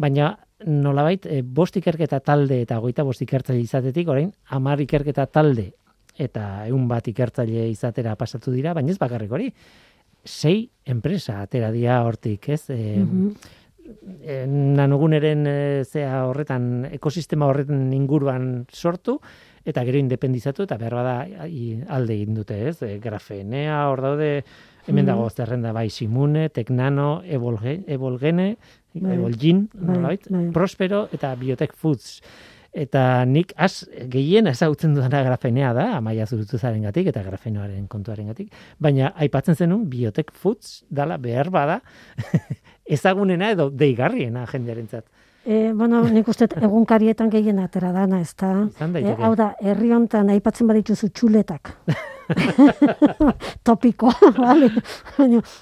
[0.00, 0.34] Baina,
[0.66, 5.72] nolabait, e, bost ikerketa talde eta hogeita bost ikertzaile izatetik, orain, amar ikerketa talde
[6.18, 9.50] eta egun bat ikertzaile izatera pasatu dira, baina ez bakarrik hori.
[10.24, 12.70] Sei enpresa atera dira hortik, ez?
[12.70, 13.02] E,
[14.22, 19.18] e, nanoguneren e, zea horretan, ekosistema horretan inguruan sortu,
[19.64, 21.16] eta gero independizatu, eta behar bada
[21.48, 22.78] i, alde egin dute, ez?
[22.84, 24.30] E, grafenea, hor daude,
[24.86, 28.54] hemen dago zerrenda bai simune, teknano, evolge, evolgene,
[28.94, 29.16] Bai.
[29.16, 30.44] evolgin, Bai, nolabait, bai.
[30.54, 32.20] prospero eta biotech foods.
[32.74, 38.48] Eta nik az gehien ezagutzen dudana grafenea da, amaia zurutuzaren gatik eta grafenoaren kontuaren gatik,
[38.82, 41.80] baina aipatzen zenun biotech foods dala behar bada
[42.96, 45.06] ezagunena edo deigarriena jendearentzat.
[45.44, 48.50] E, bueno, nik uste egunkarietan gehien atera dana, ez da?
[48.96, 51.76] E, hau da, herri hontan aipatzen badituzu txuletak.
[53.66, 54.70] Topikoa, bale?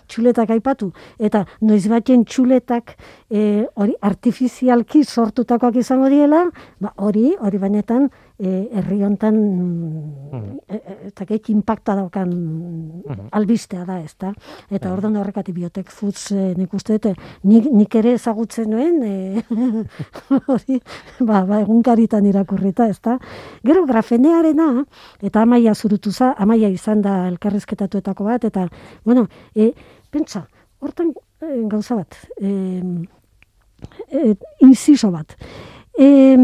[0.08, 0.90] Txuletak aipatu.
[1.18, 2.94] Eta noiz baten txuletak
[3.30, 6.44] e, hori artifizialki sortutakoak izango diela,
[6.80, 8.08] ba, hori, hori bainetan,
[8.42, 9.36] e, herri hontan
[10.32, 10.58] Mhm.
[10.68, 12.30] e, e, eta gehi impacta daukan
[13.30, 14.16] albistea da, ez?
[14.70, 14.92] Eta Bai.
[14.92, 19.42] orduan horrekati biotech foods e, nik uste dut, nik, nik ere ezagutzen nuen, e,
[20.52, 20.80] hori,
[21.20, 22.98] ba, ba, egunkaritan irakurrita, ez?
[23.64, 24.84] Gero grafenearena,
[25.22, 28.68] eta amaia zurutuza, amaia izan da elkarrizketatuetako bat, eta,
[29.04, 29.72] bueno, e,
[30.10, 30.46] pentsa,
[30.80, 32.82] hortan e, gauza bat, e,
[34.10, 35.36] e, inciso bat.
[35.98, 36.36] E,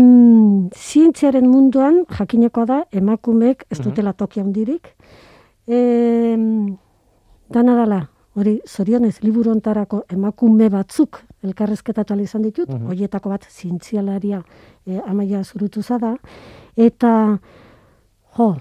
[0.77, 3.89] zientziaren munduan, jakinekoa da, emakumeek ez Mhm.
[3.89, 4.95] dutela toki handirik,
[5.67, 6.37] e,
[7.49, 12.87] dana dala, hori zorionez liburu hontarako emakume batzuk elkarrezketatu izan ditut, Mhm.
[12.87, 14.43] horietako bat zientzialaria
[14.87, 16.17] e, amaia zurutuza da,
[16.77, 17.39] eta
[18.37, 18.57] jo,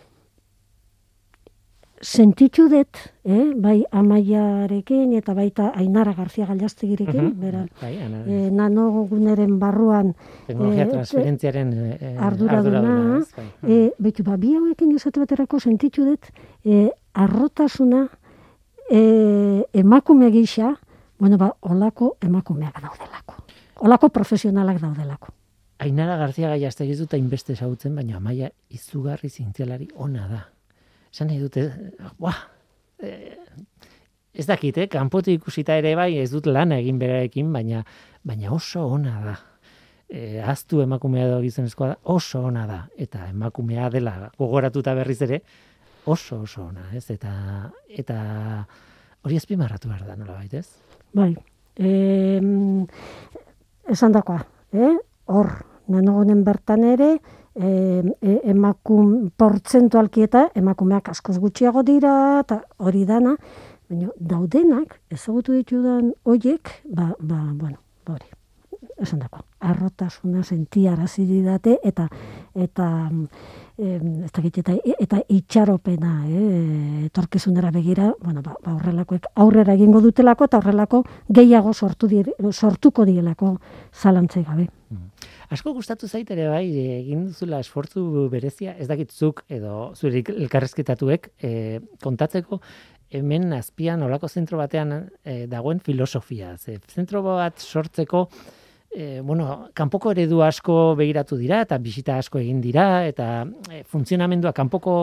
[2.01, 7.39] sentitu dut, eh, bai amaiarekin eta baita Ainara Garzia Galdastegirekin, Mhm.
[7.39, 10.13] bera, Bai, ana, e, nanoguneren barruan
[10.47, 13.45] teknologia eh, transferentziaren eh, eh, arduraduna, ez, bai.
[13.63, 16.25] e, betu, ba, bi hauekin esate baterako sentitu dut,
[16.63, 18.07] e, arrotasuna
[18.89, 20.75] e, emakume gisa,
[21.19, 23.35] bueno, ba, olako emakumeak daudelako.
[23.81, 25.27] Olako profesionalak daudelako.
[25.79, 30.56] Ainara Garzia azte dut hainbeste ezagutzen, baina amaia izugarri zientzialari ona da.
[31.17, 31.63] Esan nahi dute,
[32.21, 32.37] buah,
[33.01, 33.33] eh,
[34.37, 37.79] ez dakit, eh, kanpotik ikusita ere bai, ez dut lana egin berarekin, baina,
[38.21, 39.33] baina oso ona da.
[40.07, 42.77] E, aztu emakumea edo gizonezkoa da, oso ona da.
[42.95, 45.41] Eta emakumea dela gogoratuta berriz ere,
[46.05, 47.07] oso oso ona, ez?
[47.09, 47.33] Eta,
[47.89, 48.19] eta
[49.25, 50.67] hori azpimarratu behar da, nola ez?
[51.17, 51.31] Bai,
[51.81, 52.37] e,
[53.89, 54.93] esan dakoa, eh?
[55.33, 55.51] hor,
[55.89, 57.15] nanogunen bertan ere,
[57.57, 62.13] e, e, emakum, portzentualki eta emakumeak askoz gutxiago dira,
[62.45, 63.35] eta hori dana,
[63.89, 68.29] baina daudenak, ezagutu ditudan hoiek, ba, ba, bueno, ba hori,
[69.01, 72.07] esan dakoa, arrotasuna sentiarazi didate, eta,
[72.55, 72.87] eta,
[73.77, 80.45] em, ez eta, eta itxaropena, eh, etorkizunera begira, bueno, ba, ba horrelakoek aurrera egingo dutelako
[80.45, 83.57] eta horrelako gehiago sortu die, sortuko dielako
[83.93, 84.69] zalantzai gabe.
[85.49, 86.65] Asko gustatu zait ere bai
[86.99, 91.51] egin duzula esfortzu berezia, ez dakitzuk edo zure elkarrezketatuek e,
[92.03, 92.59] kontatzeko
[93.15, 94.91] hemen azpian olako zentro batean
[95.23, 96.57] e, dagoen filosofia.
[96.59, 98.25] Ze zentro bat sortzeko
[98.91, 104.51] e, bueno, kanpoko eredu asko begiratu dira eta bisita asko egin dira eta e, funtzionamendua
[104.51, 104.97] kanpoko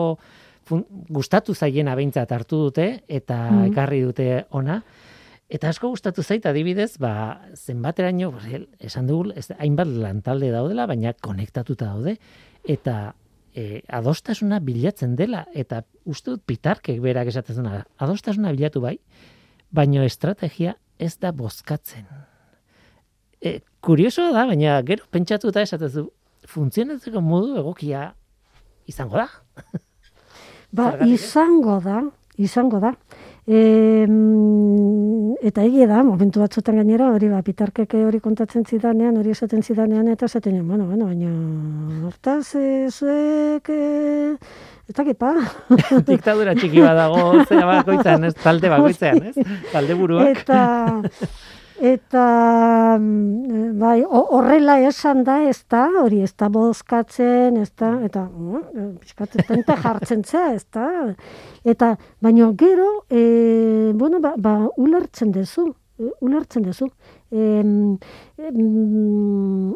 [0.65, 3.71] fun, gustatu zaiena behintzat hartu dute eta Mhm.
[3.71, 4.83] ekarri dute ona.
[5.45, 11.13] Eta asko gustatu zait adibidez, ba, zenbateraino, pues, esan dugu, ez, hainbat lantalde daudela, baina
[11.13, 12.15] konektatuta daude,
[12.65, 13.13] eta
[13.53, 18.97] e, adostasuna bilatzen dela, eta uste dut pitarkek berak esaten zuena, adostasuna bilatu bai,
[19.69, 22.09] baina estrategia ez da bozkatzen.
[23.37, 26.07] E, kuriosoa da, baina gero pentsatuta esaten du,
[26.49, 28.09] funtzionatzeko modu egokia
[28.89, 29.29] izango da.
[30.75, 32.01] Ba, izango da,
[32.41, 32.89] izango da.
[33.47, 33.59] E,
[35.41, 40.07] eta egia da, momentu batzutan gainera, hori ba, pitarkeke hori kontatzen zidanean, hori esaten zidanean,
[40.11, 41.31] eta esaten bueno, bueno, baina,
[42.07, 44.37] hortaz, e, zuek, e,
[44.89, 45.33] ez dakit pa.
[46.11, 49.47] Diktadura txiki bat dago, zera bakoitzan, ez, talde bakoitzean, ez?
[49.73, 50.43] Talde buruak.
[50.45, 50.63] eta,
[51.85, 57.91] eta, mm, bai, ho- horrela esan da, ez da, hori, ez da bozkatzen, ez da,
[58.07, 60.87] eta, mm, pixkat, tente jartzen zea, ez da,
[61.63, 65.67] eta, baina gero, e, bueno, ba, ba, ulertzen dezu,
[65.99, 66.89] e, ulertzen dezu.
[67.31, 67.97] Em,
[68.37, 69.73] em,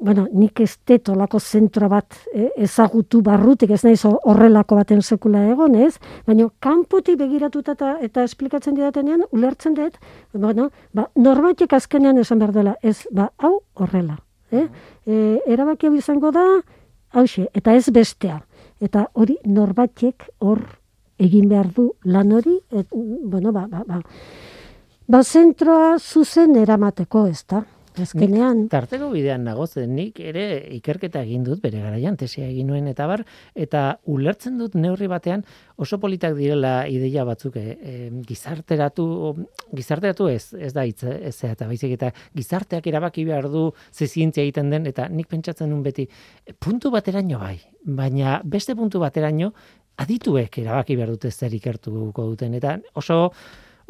[0.00, 5.76] bueno, nik ez detolako zentro bat e, ezagutu barrutik, ez naiz horrelako baten sekula egon,
[5.76, 5.98] ez?
[6.26, 9.98] Baina kanpotik begiratuta eta, eta esplikatzen didatenean, ulertzen dut,
[10.32, 14.16] bueno, ba, norbaitek azkenean esan behar dela, ez, ba, hau horrela.
[14.50, 14.66] Eh?
[15.06, 15.16] E,
[15.52, 16.46] erabaki hau izango da,
[17.12, 18.40] hause, eta ez bestea.
[18.80, 20.64] Eta hori norbaitek hor
[21.20, 24.00] egin behar du lan hori, et, bueno, ba, ba, ba,
[25.06, 27.60] ba, zentroa zuzen eramateko, ez da?
[27.98, 28.68] Azkenean.
[28.70, 30.44] Tarteko bidean nagozen, nik ere
[30.76, 33.24] ikerketa egin dut bere garaian, tesia egin nuen eta bar,
[33.58, 35.42] eta ulertzen dut neurri batean
[35.80, 39.06] oso politak direla ideia batzuk e, gizarteratu,
[39.74, 44.44] gizarteratu ez, ez da hitz, ez eta baizik eta gizarteak erabaki behar du ze zientzia
[44.44, 46.06] egiten den, eta nik pentsatzen nun beti,
[46.58, 49.52] puntu bateraino bai, baina beste puntu bateraino
[50.00, 53.32] adituek erabaki behar dute zer ikertuko duten, eta oso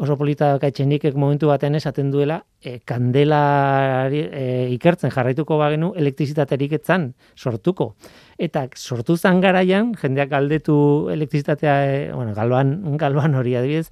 [0.00, 7.10] oso polita gaitxenik momentu baten esaten duela e, kandela e, ikertzen jarraituko bagenu elektrizitaterik etzan
[7.36, 7.92] sortuko.
[8.40, 10.76] Eta sortu zan garaian, jendeak galdetu
[11.12, 13.90] elektrizitatea, e, bueno, galban, galban hori adibidez,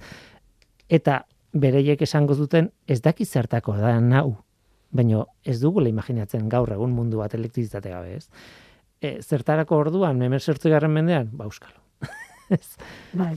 [0.89, 1.21] eta
[1.53, 4.39] bereiek esango zuten ez daki zertako da nau.
[4.89, 8.25] Baina ez dugula imaginatzen gaur egun mundu bat elektrizitate gabe, ez?
[8.99, 11.77] E, zertarako orduan, hemen sortu garren mendean, ba, euskalo.
[13.19, 13.35] bai,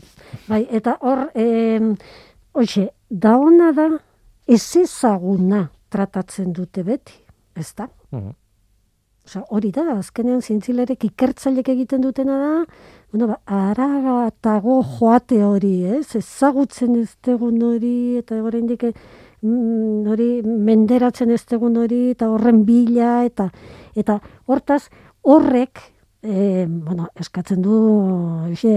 [0.49, 1.93] bai, eta hor, eh,
[2.53, 3.89] Hoxe, da ona da,
[4.47, 7.15] ez ezaguna tratatzen dute beti,
[7.57, 7.89] ez da?
[8.13, 8.33] Mhm.
[9.23, 12.55] Osa, hori da, azkenean zientzilerek ikertzailek egiten dutena da,
[13.13, 16.17] bueno, ba, aragatago joate hori, ez?
[16.19, 18.91] Ezagutzen ez tegun hori, eta horrein dike,
[19.41, 23.49] mm, hori menderatzen ez tegun hori, eta horren bila, eta,
[23.95, 24.19] eta
[24.51, 24.89] hortaz,
[25.23, 25.79] horrek,
[26.23, 27.77] e, bueno, eskatzen du
[28.55, 28.73] xe,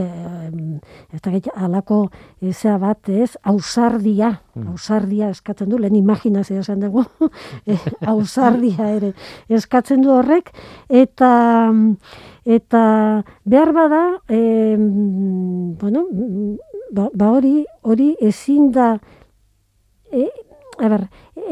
[1.14, 2.08] eta gehi alako
[2.42, 4.68] ezea bat ez, ausardia, mm.
[4.74, 7.06] ausardia eskatzen du, lehen imaginazioa esan dugu,
[7.70, 7.78] e,
[8.10, 9.14] ausardia ere
[9.50, 10.50] eskatzen du horrek,
[10.90, 11.32] eta
[12.46, 12.82] eta
[13.46, 14.76] behar bada, e,
[15.82, 16.08] bueno,
[16.92, 18.96] ba, ba hori, hori ezin da,
[20.12, 20.26] e,
[20.80, 21.06] a ber,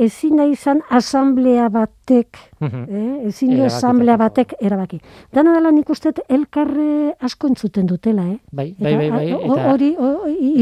[0.03, 2.83] ezin da izan asamblea batek, mhm.
[2.87, 3.27] eh?
[3.29, 4.99] ezin du asamblea batek erabaki.
[5.33, 8.39] Dana dela nik uste elkarre asko entzuten dutela, eh?
[8.51, 9.27] Bai, bai, bai, bai.
[9.73, 9.93] Hori,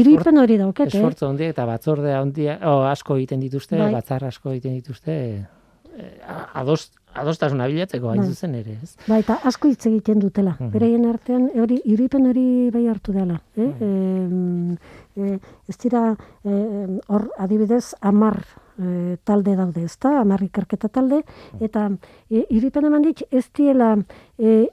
[0.02, 0.98] iruipen hori dauket, eh?
[0.98, 3.92] Esfortzu handia eta batzordea handia, oh, asko egiten dituzte, bai.
[3.94, 5.16] batzar asko egiten dituzte,
[5.96, 6.10] eh,
[6.54, 8.28] adost, adostasuna bilatzeko hain bai.
[8.28, 8.94] zuzen ere, ez?
[9.06, 10.56] Bai, eta asko hitz egiten dutela.
[10.58, 13.40] Mm Bereien artean, hori, iruipen hori bai hartu dela.
[13.56, 13.68] Eh?
[15.16, 18.40] E, ez dira, hor, adibidez, amar
[18.78, 20.18] e, talde daude, ezta?
[20.20, 21.22] Hamar ikerketa talde
[21.62, 21.88] eta
[22.30, 23.92] e, iripen eman dit ez diela
[24.38, 24.66] e,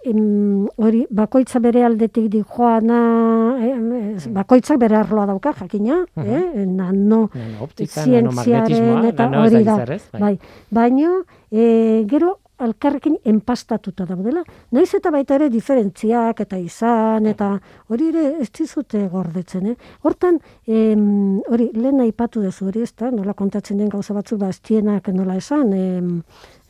[0.78, 3.00] hori bakoitza bere aldetik di joana
[3.60, 3.72] e,
[4.36, 6.36] bakoitzak bere arloa dauka jakina, uh -huh.
[6.36, 6.66] eh?
[6.66, 7.30] Nano,
[7.86, 9.78] zientziaren eta hori da.
[9.86, 10.20] Bai.
[10.20, 10.40] bai.
[10.72, 14.44] Baino, e, gero alkarrekin enpastatuta daudela.
[14.76, 17.54] Naiz eta baita ere diferentziak eta izan eta
[17.90, 19.76] hori ere ez dizute gordetzen, eh?
[20.04, 23.12] Hortan, em, hori lehen aipatu dezu hori, ezta?
[23.12, 26.14] Nola kontatzen den gauza batzuk bastienak nola esan, em,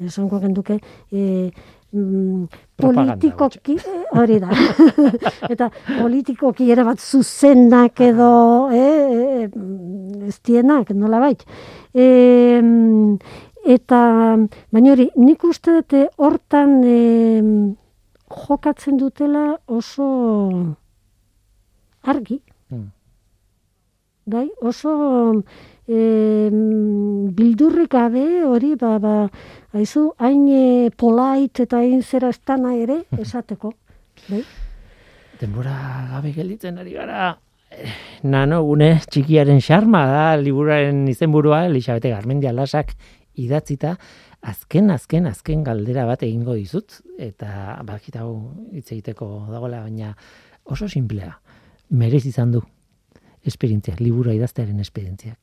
[0.06, 0.80] esango genduke,
[1.12, 1.52] e,
[1.92, 2.46] mm,
[2.80, 4.50] politikoki eh, hori da.
[5.54, 8.32] eta politikoki ere bat zuzenak edo,
[8.72, 11.46] eh, eh, ez dienak, nola bait.
[11.94, 12.62] Eh,
[13.68, 14.38] Eta,
[14.72, 17.00] baina hori, nik uste dute hortan e,
[18.30, 20.06] jokatzen dutela oso
[22.08, 22.40] argi.
[22.70, 22.88] Hmm.
[24.30, 24.94] Bai, oso
[25.90, 26.50] e,
[27.36, 29.16] bildurrik gabe hori, ba, ba,
[29.74, 33.22] haizu, hain e, polait eta hain zera estana ere hmm.
[33.26, 33.74] esateko.
[34.30, 34.44] Bai?
[35.40, 35.76] Denbora
[36.14, 37.32] gabe gelditzen ari gara,
[37.72, 37.92] eh,
[38.24, 42.96] nano, gune txikiaren xarma da, liburaren izenburua, Elisabete Garmendia Lasak
[43.46, 43.96] idatzita,
[44.42, 48.32] azken, azken, azken galdera bat egingo dizut, eta bakit hau
[48.72, 50.16] hitz egiteko dagoela, baina
[50.66, 51.34] oso simplea,
[51.90, 52.64] merez izan du
[53.46, 55.38] esperientzia, libura idaztearen esperientziak.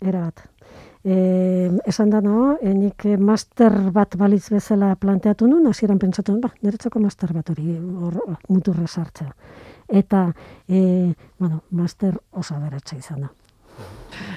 [0.00, 0.42] Era bat.
[1.06, 7.00] E, esan da no, enik master bat balitz bezala planteatu nun, hasieran pentsatu ba, niretzako
[7.00, 9.30] master bat hori hor muturra sartzea.
[9.86, 10.26] Eta,
[10.68, 13.32] e, bueno, master oso beratxa izan da.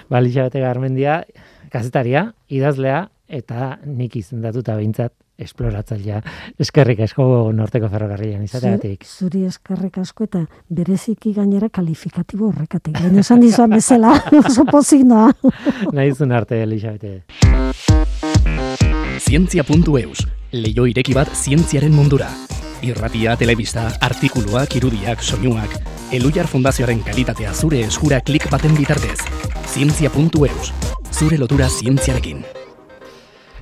[0.10, 1.24] Balitza bate garmendia,
[1.72, 6.20] kazetaria, idazlea, eta nik izendatuta behintzat esploratzailea.
[6.60, 9.06] Eskerrik asko norteko ferrokarrian izateatik.
[9.08, 13.00] Zuri eskerrik asko eta bereziki gainera kalifikatibo horrekatik.
[13.00, 15.32] Baina esan dizan bezala, oso pozik noa.
[15.96, 17.24] Nahizun arte, Elisabete.
[19.20, 22.32] Zientzia.eus, leio ireki bat zientziaren mundura.
[22.80, 25.74] Irratia, telebista, artikuluak, irudiak, soinuak.
[26.16, 29.20] Elujar Fundazioaren kalitatea zure eskura klik baten bitartez.
[29.68, 30.72] Zientzia.eus,
[31.12, 32.46] zure lotura zientziarekin.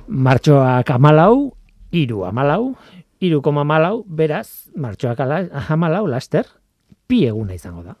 [0.06, 1.50] Martxoak amalau,
[1.90, 2.76] iru amalau,
[3.18, 6.46] iru koma amalau, beraz, martxoak ala, amalau, laster,
[7.08, 7.98] pi eguna izango da.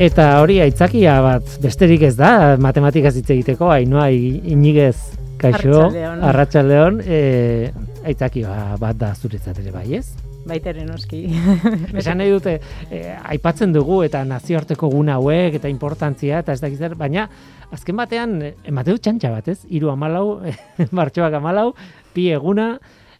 [0.00, 4.96] Eta hori aitzakia bat besterik ez da, matematikaz hitz egiteko, hainoa inigez
[5.40, 5.84] kaixo,
[6.30, 7.00] Arratsaldeon.
[7.04, 7.70] e,
[8.04, 10.08] aitzakia bat da zuretzat ere bai, ez?
[10.46, 11.24] Baitere noski.
[12.00, 12.54] Esan nahi dute,
[12.90, 17.26] eh, aipatzen dugu eta nazioarteko guna hauek eta importantzia eta ez dakiz zer, baina
[17.70, 19.60] azken batean eh, ematen du txantxa bat, ez?
[19.68, 20.40] Hiru amalau,
[20.98, 21.74] martxoak amalau,
[22.14, 22.72] pi eguna,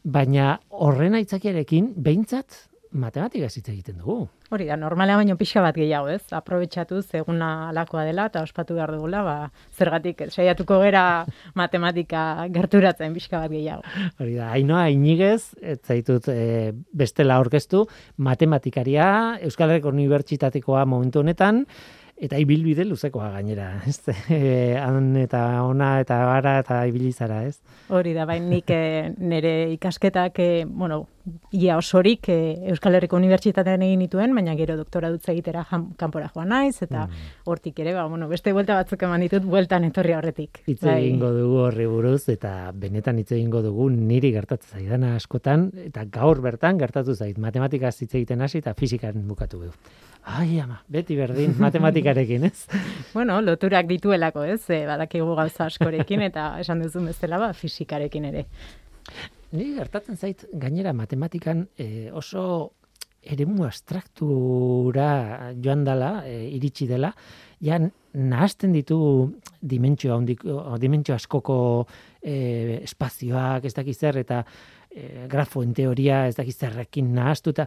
[0.05, 4.25] baina horren aitzakiarekin behintzat matematikaz hitz egiten dugu.
[4.51, 6.25] Hori da, normala baino pixka bat gehiago, ez?
[6.35, 9.37] Aprobetxatuz eguna alakoa dela eta ospatu behar dugula, ba,
[9.79, 11.05] zergatik saiatuko gera
[11.61, 13.87] matematika gerturatzen pixka bat gehiago.
[14.19, 17.87] Hori da, hainoa inigez, ez zaitut e, bestela aurkeztu,
[18.19, 21.65] matematikaria, Euskal Herriko Unibertsitatekoa momentu honetan,
[22.21, 24.01] eta ibilbide luzekoa gainera, ez?
[24.29, 27.57] E, han eta ona eta bara eta ibilizara, ez?
[27.91, 31.07] Hori da, bain nik eh, nire ikasketak, eh, bueno,
[31.53, 35.65] ia osorik eh, Euskal Herriko Unibertsitatean egin nituen, baina gero doktora dutza egitera
[36.01, 37.07] kanpora joan naiz, eta
[37.45, 40.63] hortik ere, ba, bueno, beste buelta batzuk eman ditut, bueltan etorri horretik.
[40.67, 40.99] Hitz Bai.
[41.05, 46.41] egingo dugu horri buruz eta benetan hitz egingo dugu niri gertatzen zaidana askotan eta gaur
[46.45, 49.75] bertan gertatu zait matematikaz hitz egiten hasi eta fisikaren bukatu du.
[50.25, 52.67] Ai ama, beti berdin matematikarekin, ez?
[53.15, 54.63] Bueno, loturak dituelako, ez?
[54.69, 58.47] E, badakigu gauza askorekin eta esan duzun bezala, ba, fisikarekin ere.
[59.53, 62.73] Ni gertatzen zait gainera matematikan eh, oso
[63.21, 67.11] eremu abstraktura joan dela, eh, iritsi dela,
[67.61, 67.79] ja
[68.15, 68.99] nahasten ditu
[69.61, 71.57] dimentsio handiko, dimentsio askoko
[72.23, 74.43] eh, espazioak, ez dakiz zer, eta
[74.91, 77.67] eh, grafoen teoria, ez dakiz zerrekin nahastuta.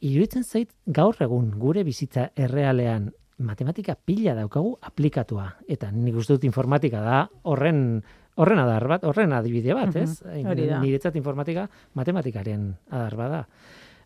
[0.00, 3.10] Iruditzen zait gaur egun gure bizitza errealean
[3.40, 5.46] matematika pila daukagu aplikatua.
[5.68, 8.02] Eta nik uste dut informatika da horren
[8.40, 10.22] horren adar bat, horren adibide bat, ez?
[10.24, 10.80] Hori da.
[10.82, 11.66] Niretzat informatika
[11.98, 13.42] matematikaren adar bada.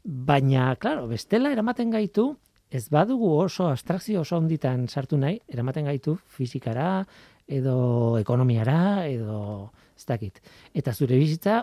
[0.05, 2.33] Baina, claro, bestela eramaten gaitu,
[2.75, 7.05] ez badugu oso abstrakzio oso onditan sartu nahi, eramaten gaitu fizikara,
[7.47, 10.41] edo ekonomiara, edo ez dakit.
[10.75, 11.63] Eta zure bizitza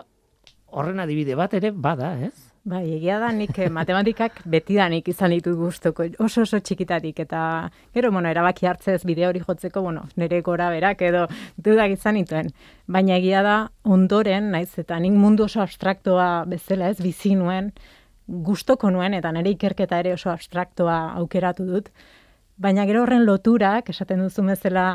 [0.72, 2.51] horren adibide bat ere bada, ez?
[2.62, 7.40] Bai, egia da nik eh, matematikak betidanik izan ditut gustuko oso oso txikitatik eta
[7.90, 11.24] gero bueno, erabaki hartzez bide hori jotzeko, bueno, nire gora berak edo
[11.56, 12.52] dudak izan dituen.
[12.86, 17.72] Baina egia da ondoren, naiz eta nik mundu oso abstraktoa bezala ez bizi nuen,
[18.28, 21.90] gustoko nuen eta nire ikerketa ere oso abstraktoa aukeratu dut.
[22.62, 24.86] Baina gero horren loturak, esaten duzu bezala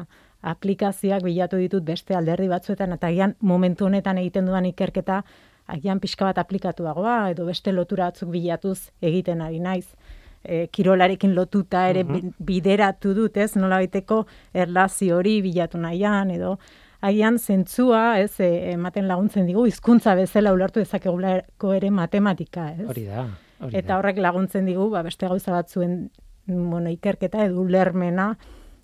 [0.41, 5.23] aplikazioak bilatu ditut beste alderdi batzuetan eta agian momentu honetan egiten dudan ikerketa
[5.67, 9.87] agian pixka bat aplikatuagoa edo beste lotura batzuk bilatuz egiten ari naiz.
[10.47, 14.21] E, kirolarekin lotuta ere bi- bideratu dut, ez, nola baiteko
[14.53, 16.57] erlazio hori bilatu nahian, edo
[17.01, 22.87] agian zentzua, ez, e, ematen laguntzen digu, hizkuntza bezala ulertu dezakegulako ere matematika, ez?
[22.87, 23.25] Hori da.
[23.59, 23.97] Hori Eta da.
[23.99, 26.09] horrek laguntzen digu, ba, beste gauza batzuen
[26.47, 28.37] bueno, ikerketa edo ulermena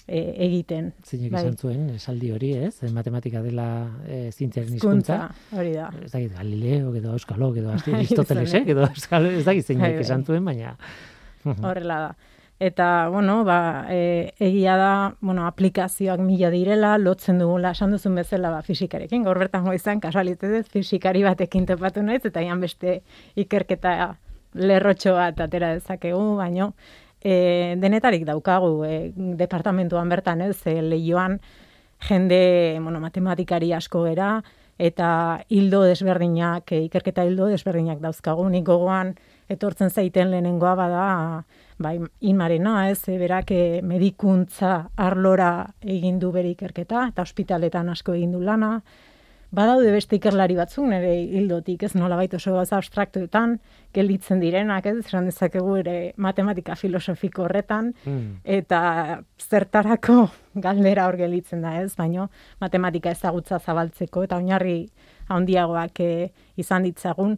[0.08, 0.92] e, egiten.
[1.06, 1.44] Zeinek Bai.
[1.44, 2.76] esan zuen, esaldi hori, ez?
[2.94, 3.68] Matematika dela
[4.08, 5.20] e, zientziaren hizkuntza.
[5.56, 5.90] Hori da.
[6.04, 10.06] Ez dakit, Galileo, edo Euskalo, edo Bai, Aristotelesek, edo Euskalo, ez dakit Bai, zeinek bai.
[10.06, 10.78] esan zuen, baina...
[11.68, 12.14] Horrela da.
[12.64, 18.54] Eta, bueno, ba, e, egia da, bueno, aplikazioak mila direla, lotzen dugula, esan duzun bezala,
[18.54, 19.26] ba, fisikarekin.
[19.26, 23.02] Gaur bertan goizan, kasualitatez, fisikari batekin topatu naiz, eta ian beste
[23.36, 24.14] ikerketa
[24.54, 26.72] lerrotxo bat atera dezakegu, baino,
[27.24, 31.40] e, denetarik daukagu, e, departamentuan bertan ez, e, lehioan
[32.04, 34.44] jende, bueno, matematikari asko gera,
[34.78, 39.14] eta hildo desberdinak, e, ikerketa hildo desberdinak dauzkagu, nik gogoan
[39.52, 41.08] etortzen zaiten lehenengoa bada,
[41.80, 48.18] bai, inmarena, ez, e, berak e, medikuntza arlora egin du bere ikerketa, eta ospitaletan asko
[48.18, 48.80] egin du lana,
[49.54, 53.60] badaude beste ikerlari batzuk nire hildotik, ez nolabait oso gauza abstraktuetan,
[53.94, 58.40] gelditzen direnak, ez, esan dezakegu ere matematika filosofiko horretan, Mm.
[58.44, 62.30] eta zertarako galdera hor gelditzen da, ez, baino
[62.62, 64.90] matematika ezagutza zabaltzeko eta oinarri
[65.30, 67.38] handiagoak e, izan ditzagun,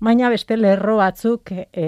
[0.00, 1.86] baina beste lerro batzuk e,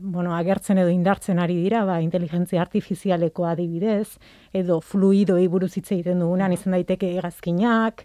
[0.00, 4.18] bueno, agertzen edo indartzen ari dira, ba, inteligentzia artifizialeko adibidez,
[4.52, 8.02] edo fluidoi buruz hitz egiten dugunan izan daiteke hegazkinak,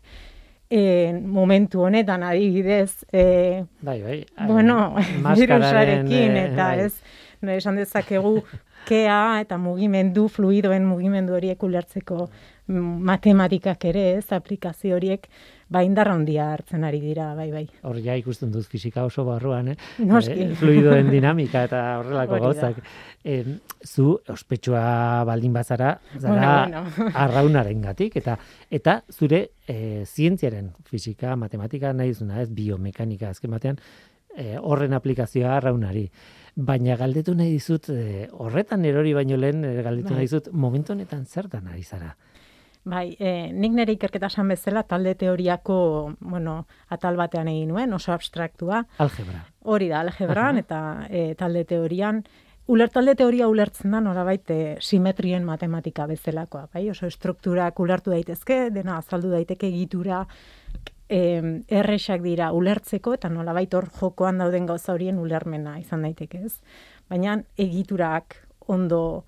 [0.72, 4.26] e, momentu honetan adibidez, e, Bai, bai.
[4.48, 4.96] bueno,
[5.36, 6.86] virusarekin, eh, eta bai.
[6.86, 6.94] ez,
[7.42, 8.38] no, esan dezakegu,
[8.90, 12.30] kea eta mugimendu, fluidoen mugimendu horiek ulertzeko
[12.72, 15.28] mm, matematikak ere, ez, aplikazio horiek,
[15.72, 17.64] ba indarra handia hartzen ari dira, bai, bai.
[17.88, 19.78] Hor ja ikusten dut fisika oso barruan, eh?
[20.04, 20.36] Noski.
[20.44, 22.82] Eh, fluidoen dinamika eta horrelako gauzak.
[23.24, 23.46] Eh,
[23.86, 27.12] zu ospetsua baldin bazara, zara Bueno, bueno.
[27.24, 28.38] arraunaren gatik, eta,
[28.70, 33.80] eta zure eh, zientziaren fisika, matematika nahi duzuna, ez biomekanika azken batean,
[34.36, 36.10] eh, horren aplikazioa arraunari.
[36.56, 40.20] Baina galdetu nahi dizut, eh, horretan erori baino lehen, eh, galdetu Bai.
[40.20, 42.16] nahi dizut, momentu honetan zertan ari zara?
[42.84, 45.76] Bai, e, nik nire ikerketa esan bezala talde teoriako,
[46.20, 48.86] bueno, atal batean egin nuen, oso abstraktua.
[48.98, 49.44] Algebra.
[49.70, 50.80] Hori da, algebran eta
[51.10, 52.24] e, talde teorian.
[52.72, 56.88] Uler, talde teoria ulertzen da norabait e, simetrien matematika bezalakoa, bai?
[56.90, 60.24] Oso estrukturak ulertu daitezke, dena azaldu daiteke egitura,
[61.12, 61.20] e,
[61.68, 66.56] erresak dira ulertzeko eta nolabait hor jokoan dauden gauza horien ulermena izan daiteke, ez?
[67.12, 68.40] Baina egiturak
[68.72, 69.26] ondo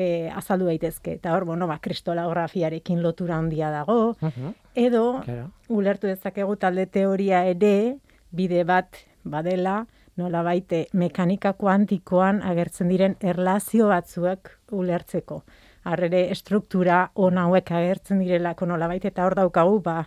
[0.00, 1.12] e, azaldu daitezke.
[1.18, 5.50] Eta hor, bueno, ba, kristalografiarekin lotura handia dago, Mhm, edo Claro.
[5.68, 7.98] ulertu dezakegu talde teoria ere
[8.32, 9.86] bide bat badela
[10.16, 15.42] nola baite mekanika kuantikoan agertzen diren erlazio batzuek ulertzeko.
[15.84, 20.06] Arrere estruktura on hauek agertzen direlako nola eta hor daukagu ba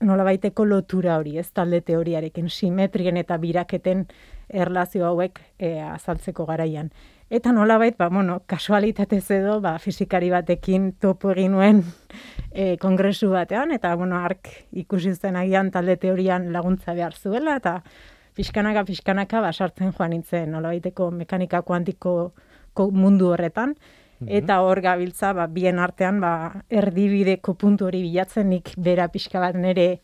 [0.00, 4.06] nola baiteko lotura hori, ez talde teoriarekin, simetrien eta biraketen
[4.48, 6.90] erlazio hauek e, azaltzeko garaian.
[7.30, 11.84] Eta nolabait, ba, bueno, kasualitatez edo, ba, fizikari batekin topo egin nuen
[12.50, 17.76] e, kongresu batean, eta, bueno, ark ikusi zen agian talde teorian laguntza behar zuela, eta
[18.34, 22.32] pixkanaka, pixkanaka, ba, sartzen joan nintzen, nolabaiteko mekanika kuantiko
[22.74, 23.76] ko- mundu horretan,
[24.26, 29.54] eta hor gabiltza, ba, bien artean, ba, erdibideko puntu hori bilatzen, nik bera pixka bat
[29.54, 30.00] nere,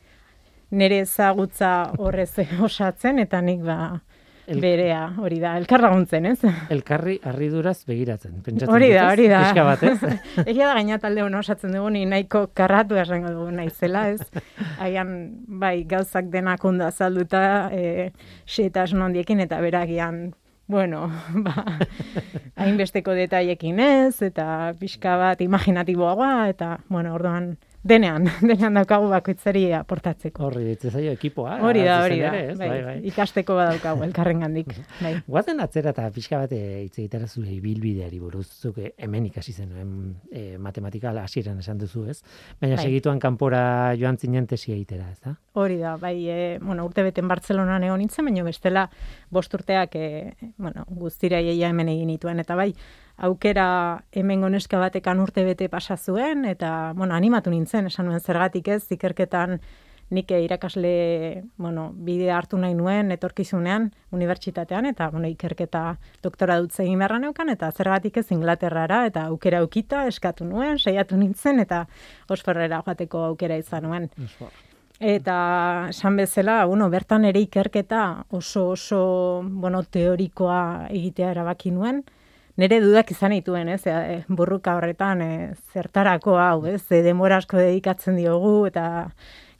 [0.70, 2.36] nere ezagutza horrez
[2.70, 3.98] osatzen, eta nik, ba,
[4.46, 6.38] El- berea, hori da, elkar laguntzen, ez?
[6.70, 8.36] Elkarri harriduraz begiratzen.
[8.46, 9.40] Pentsatzen Hori da, hori da.
[9.48, 10.18] Pixka bat, ez?
[10.46, 14.22] Egia da gaina talde hona osatzen dugu, ni nahiko karratu esango dugu naizela, ez?
[14.78, 15.12] Haian,
[15.48, 17.42] bai, gauzak denak ondo azalduta,
[17.74, 18.12] e,
[18.46, 20.28] xetasun handiekin, eta beragian,
[20.68, 21.08] bueno,
[21.46, 21.78] ba,
[22.56, 30.44] hainbesteko detaiekin ez, eta pixka bat imaginatiboagoa, eta, bueno, orduan, denean, denean daukagu bakoitzari aportatzeko.
[30.48, 31.58] Horri ditze zaio ekipoa.
[31.66, 32.58] Hori da, hori da, ere, ez?
[32.58, 32.96] bai, bai, bai.
[33.10, 34.72] ikasteko badaukagu elkarren gandik,
[35.04, 35.14] bai.
[35.26, 39.54] Guazen atzera eta pixka bat eh, hitz egitera zure ibilbideari buruz, zuk eh, hemen ikasi
[39.54, 39.94] zenuen
[40.30, 42.20] e, matematika hasieran esan duzu, ez?
[42.60, 42.84] Baina Bai.
[42.88, 45.36] segituan kanpora joan zinen tesia egitera, ez da?
[45.56, 48.86] Hori da, bai, e, bueno, urte beten Bartzelonan egon nintzen, baina bestela
[49.30, 52.72] bost urteak, e, bueno, guztira hemen egin nituen, eta bai,
[53.16, 58.68] aukera hemen goneska batekan urte bete pasa zuen, eta, bueno, animatu nintzen, esan nuen zergatik
[58.68, 59.60] ez, ikerketan
[60.10, 67.00] nik irakasle, bueno, bide hartu nahi nuen, etorkizunean, unibertsitatean, eta, bueno, ikerketa doktora dutze egin
[67.02, 71.86] beharra neukan, eta zergatik ez Inglaterrara, eta aukera ukita, eskatu nuen, saiatu nintzen, eta
[72.30, 74.08] osferrera joateko aukera izan nuen.
[75.00, 75.36] Eta
[75.90, 79.00] esan bezala, bueno, bertan ere ikerketa oso oso,
[79.44, 82.04] bueno, teorikoa egitea erabaki nuen.
[82.56, 85.32] Nere dudak izan dituen, ez, e, burruka horretan, e,
[85.74, 88.86] zertarako hau, ez, e, denbora asko dedikatzen diogu, eta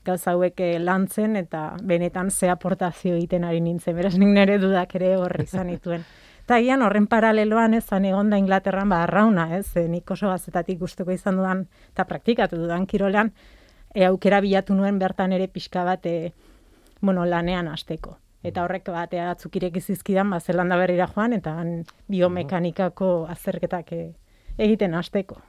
[0.07, 4.95] gauza hauek e, lantzen, eta benetan ze aportazio egiten ari nintzen, beraz nik nere dudak
[4.97, 6.07] ere horri izan dituen.
[6.47, 10.31] Eta gian horren paraleloan ez, zan egon da Inglaterran ba, arrauna, ez, e, nik oso
[10.33, 13.33] gazetatik gustoko izan dudan, eta praktikatu dudan kirolean,
[13.93, 16.31] e, aukera bilatu nuen bertan ere pixka bat e,
[17.01, 18.17] bueno, lanean hasteko.
[18.47, 19.81] Eta horrek batea batzuk ireki
[20.31, 24.13] ba, Zelanda berrira joan, eta han biomekanikako azterketak e,
[24.57, 25.41] egiten hasteko.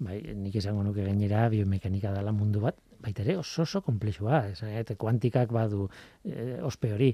[0.00, 4.72] Bai, nik esango nuke gainera biomekanika dela mundu bat, baita ere oso oso komplexua, esan,
[4.80, 5.88] eta kuantikak badu
[6.24, 7.12] e, ospe hori.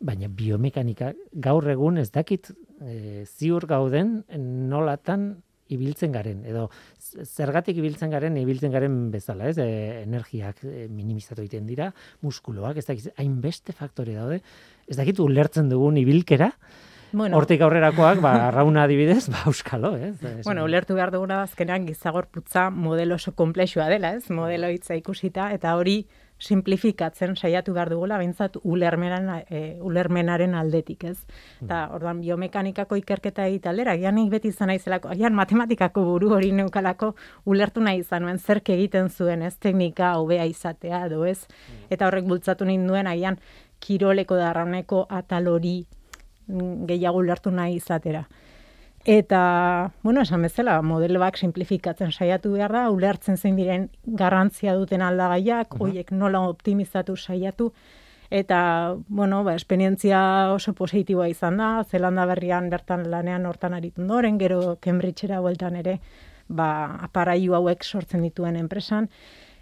[0.00, 4.22] Baina biomekanika gaur egun ez dakit e, ziur gauden
[4.70, 5.42] nolatan
[5.74, 6.68] ibiltzen garen, edo
[7.24, 9.56] zergatik ibiltzen garen, ibiltzen garen bezala, ez?
[9.58, 11.90] E, energiak e, minimizatu egiten dira,
[12.26, 14.40] muskuloak, ez dakit, hainbeste faktore daude,
[14.90, 16.52] ez dakit ulertzen dugun ibilkera,
[17.12, 20.12] Bueno, hortik aurrerakoak, ba, arrauna adibidez, ba, euskalo, ez?
[20.22, 24.30] Esan- Bueno, ulertu behar duguna azkenean gizagorputza modelo oso komplexua dela, ez?
[24.30, 26.04] Modelo hitza ikusita eta hori
[26.40, 31.18] simplifikatzen saiatu behar dugula behintzat ulermenan, e, ulermenaren aldetik, ez?
[31.60, 37.14] Eta orduan biomekanikako ikerketa egitaldera, agian nik beti izan naizelako, agian matematikako buru hori neukalako
[37.44, 41.44] ulertu nahi izan nuen zerk egiten zuen, ez teknika hobea izatea edo ez?
[41.90, 43.36] Eta horrek bultzatu ninduen agian
[43.80, 45.84] kiroleko darrauneko atal hori
[46.48, 48.24] mm, gehiago ulertu nahi izatera.
[49.10, 55.74] Eta, bueno, esan bezala, modeloak simplifikatzen saiatu behar da, ulertzen zein diren garrantzia duten aldagaiak,
[55.82, 57.72] hoiek nola optimizatu saiatu,
[58.30, 58.60] eta,
[59.08, 60.20] bueno, ba, esperientzia
[60.54, 65.96] oso positiboa izan da, Zelanda berrian bertan lanean hortan aritu ondoren, gero Cambridgeera bueltan ere,
[66.46, 66.68] ba,
[67.08, 69.10] aparailu hauek sortzen dituen enpresan,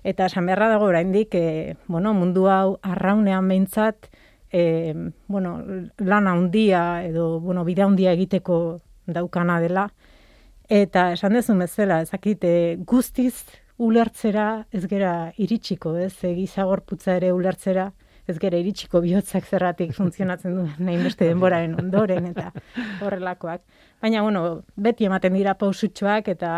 [0.05, 4.07] Eta esan beharra dago oraindik e, bueno, mundu hau arraunean behintzat,
[4.53, 4.95] e,
[5.27, 5.57] bueno,
[5.99, 8.79] lan handia edo bueno, bide handia egiteko
[9.09, 9.89] daukana dela.
[10.69, 12.51] Eta esan dezu bezala, ezakite
[12.87, 13.47] guztiz
[13.79, 16.13] ulertzera ez gera iritsiko, ez?
[16.29, 17.91] Egizagorputza ere ulertzera
[18.29, 22.51] ez gera iritsiko bihotzak zerratik funtzionatzen du nahi beste denboraren ondoren eta
[23.01, 23.63] horrelakoak.
[24.03, 24.45] Baina, bueno,
[24.77, 26.53] beti ematen dira pausutxoak eta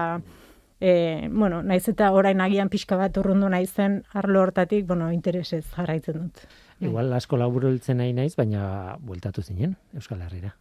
[0.81, 6.25] e, bueno, naiz eta orain agian pixka bat urrundu naizen arlo hortatik, bueno, interesez jarraitzen
[6.25, 6.45] dut.
[6.81, 10.55] Igual asko laburo nahi naiz, baina bueltatu zinen, Euskal Herriera.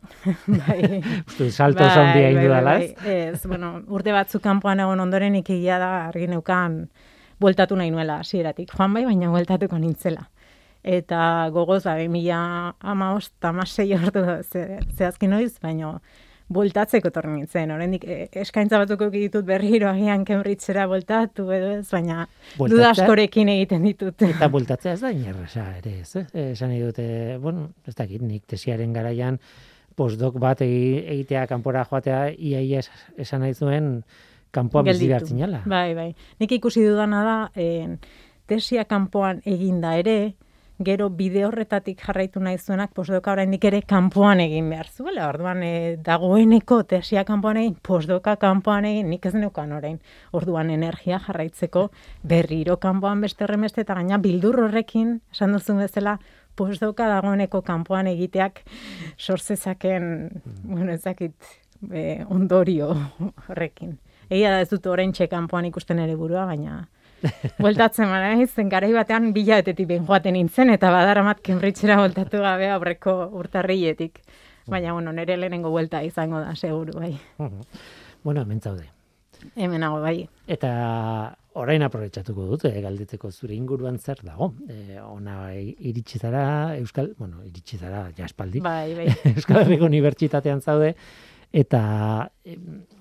[0.48, 1.02] bai.
[1.28, 5.38] Uste, salto bai, zondia bai, indu bai, bai, Ez, bueno, urte batzuk kanpoan egon ondoren
[5.40, 6.82] ikigia da, argi neukan,
[7.40, 8.74] bueltatu nahi nuela, hasieratik.
[8.76, 10.28] Joan bai, baina bueltatuko nintzela.
[10.84, 11.22] Eta
[11.56, 12.42] gogoz, da, mila
[12.80, 14.66] ama osta, amasei ordu, ze,
[14.98, 15.96] zehazkin noiz, baina
[16.50, 17.72] voltatzeko torri nintzen.
[17.74, 22.26] Horendik, e, eskaintza batzuk ditut berriro agian Cambridgera voltatu edo ez, baina
[22.58, 24.26] duda askorekin egiten ditut.
[24.28, 26.26] Eta voltatzea ez da inerresa ere ez, eh?
[26.52, 29.40] Esan dute, bueno, ez dakit, nik tesiaren garaian
[30.00, 32.82] postdoc bat egitea kanpora joatea, iaia
[33.20, 34.00] esan nahi zuen
[34.52, 35.10] kanpoan bizi
[35.70, 36.14] Bai, bai.
[36.40, 37.98] Nik ikusi dudana da, eh,
[38.48, 40.36] tesia kanpoan eginda ere,
[40.80, 45.28] gero bide horretatik jarraitu nahi zuenak posdoka oraindik ere kanpoan egin behar zuela.
[45.28, 45.72] Orduan e,
[46.04, 50.00] dagoeneko tesia kanpoan egin, posdoka kanpoan egin, nik ez neukan orain.
[50.32, 51.90] Orduan energia jarraitzeko
[52.24, 56.18] berriro kanpoan beste remeste eta gaina bildur horrekin, esan duzun bezala,
[56.60, 58.64] posdoka dagoeneko kanpoan egiteak
[59.18, 60.62] sortzezaken, mm.
[60.64, 61.36] bueno, ezakit,
[61.92, 62.94] e, ondorio
[63.50, 63.98] horrekin.
[64.30, 66.86] Egia da ez dut orain kanpoan ikusten ere burua, baina
[67.60, 73.16] Bueltatzen mara, zen garai batean bilaetetik ben joaten nintzen, eta badaramat Cambridgera voltatu gabe aurreko
[73.42, 74.22] urtarrietik.
[74.70, 77.18] Baina, bueno, nire lehenengo buelta izango da, seguru, bai.
[78.24, 78.90] Bueno, hemen zaude.
[79.56, 80.28] Hemen hago, bai.
[80.48, 80.70] Eta
[81.60, 84.52] orain aprobetsatuko dut, eh, galditzeko zure inguruan zer dago.
[84.70, 88.62] E, ona iritsi zara, Euskal, bueno, iritsi zara, jaspaldi.
[88.64, 89.08] Bai, bai.
[89.36, 90.94] Euskal Herriko Unibertsitatean zaude,
[91.54, 92.30] eta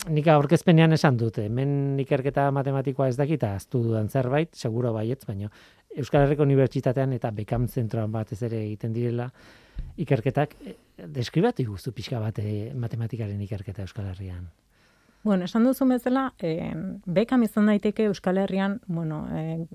[0.09, 5.51] nik aurkezpenean esan dut, hemen ikerketa matematikoa ez dakita, aztu dudan zerbait, seguro baietz, baina
[5.99, 9.29] Euskal Herriko Unibertsitatean eta Bekam zentroan batez ere egiten direla
[9.99, 10.75] ikerketak, e,
[11.15, 12.39] deskribatu guztu pixka bat
[12.75, 14.49] matematikaren ikerketa Euskal Herrian.
[15.25, 16.73] Bueno, esan duzu bezala, eh,
[17.07, 19.67] Bekam izan daiteke Euskal Herrian, bueno, eh,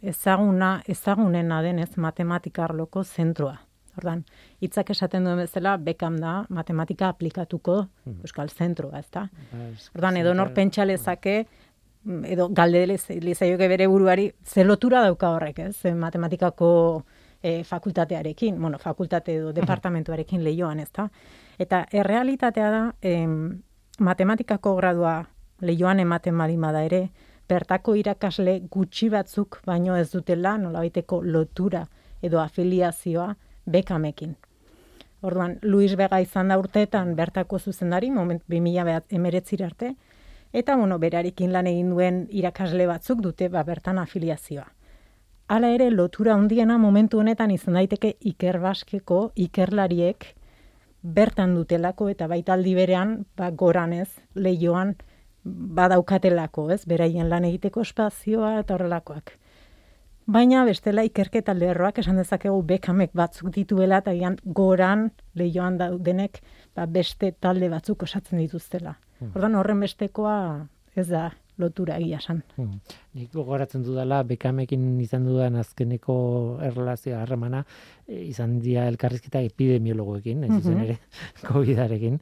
[0.00, 3.60] ezaguna, ezagunena denez matematikarloko zentroa.
[3.98, 4.22] Ordan,
[4.64, 8.22] hitzak esaten duen bezala, bekam da, matematika aplikatuko hmm.
[8.24, 9.26] Euskal Zentroa, ez da?
[9.50, 9.66] Ba,
[9.98, 11.42] Ordan, edo nor pentsa lezake,
[12.04, 15.92] mm, edo galde lezaioke bere buruari, ze lotura dauka horrek, ez?
[15.94, 16.70] Matematikako
[17.42, 19.60] e, fakultatearekin, bueno, fakultate edo hmm.
[19.60, 21.10] departamentuarekin lehioan, ez da?
[21.60, 23.62] Eta errealitatea da, em,
[23.98, 25.18] matematikako gradua
[25.60, 27.10] lehioan ematen balima da ere,
[27.48, 31.84] bertako irakasle gutxi batzuk baino ez dutela, nolabaiteko lotura
[32.22, 33.34] edo afiliazioa,
[33.66, 34.36] bekamekin.
[35.22, 39.94] Orduan, Luis Vega izan da urteetan bertako zuzendari, moment 2000 emeretzir arte,
[40.52, 44.66] eta bueno, berarekin lan egin duen irakasle batzuk dute ba, bertan afiliazioa.
[45.48, 50.26] Hala ere, lotura handiena momentu honetan izan daiteke ikerbaskeko ikerlariek
[51.02, 54.94] bertan dutelako eta baitaldi berean, ba, goranez, lehioan,
[55.44, 59.36] badaukatelako, ez, beraien lan egiteko espazioa eta horrelakoak.
[60.26, 66.42] Baina bestela ikerketa lerroak esan dezakegu bekamek batzuk dituela eta gian goran lehioan daudenek
[66.76, 68.96] ba, beste talde batzuk osatzen dituztela.
[69.18, 69.32] Hmm.
[69.34, 70.36] Ordan horren bestekoa
[70.96, 72.42] ez da lotura egia san.
[72.56, 72.78] Hmm.
[73.18, 76.16] Nik gogoratzen dudala bekamekin izan dudan azkeneko
[76.64, 77.64] erlazioa harremana
[78.06, 80.98] e, izan dira elkarrizketa epidemiologoekin, ez mm ere,
[81.48, 82.20] COVID-arekin.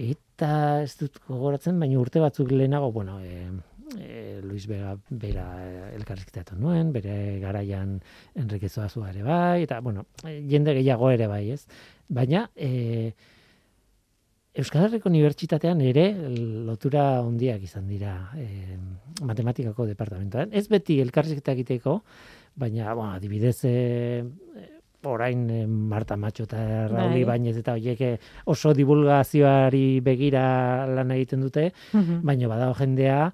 [0.00, 0.52] Eta
[0.84, 3.50] ez dut gogoratzen, baina urte batzuk lehenago, bueno, e,
[3.98, 7.98] e, Luis Bega bera eh, elkarrizketatu nuen, bere garaian
[8.34, 11.64] Enrique Zoazua ere bai, eta, bueno, eh, jende gehiago ere bai, ez?
[12.08, 13.12] Baina, e,
[14.60, 16.08] Euskal Herriko Unibertsitatean ere
[16.66, 18.76] lotura hondiak izan dira e,
[19.22, 20.50] matematikako departamentoan.
[20.52, 22.00] Ez beti elkarrizketa egiteko,
[22.58, 24.26] baina, bueno, adibidez, e,
[25.06, 25.46] orain
[25.88, 27.38] Marta Macho eta Rauli bai.
[27.38, 28.02] Bainez eta hoiek
[28.52, 30.42] oso divulgazioari begira
[30.90, 33.30] lan egiten dute, baina badago jendea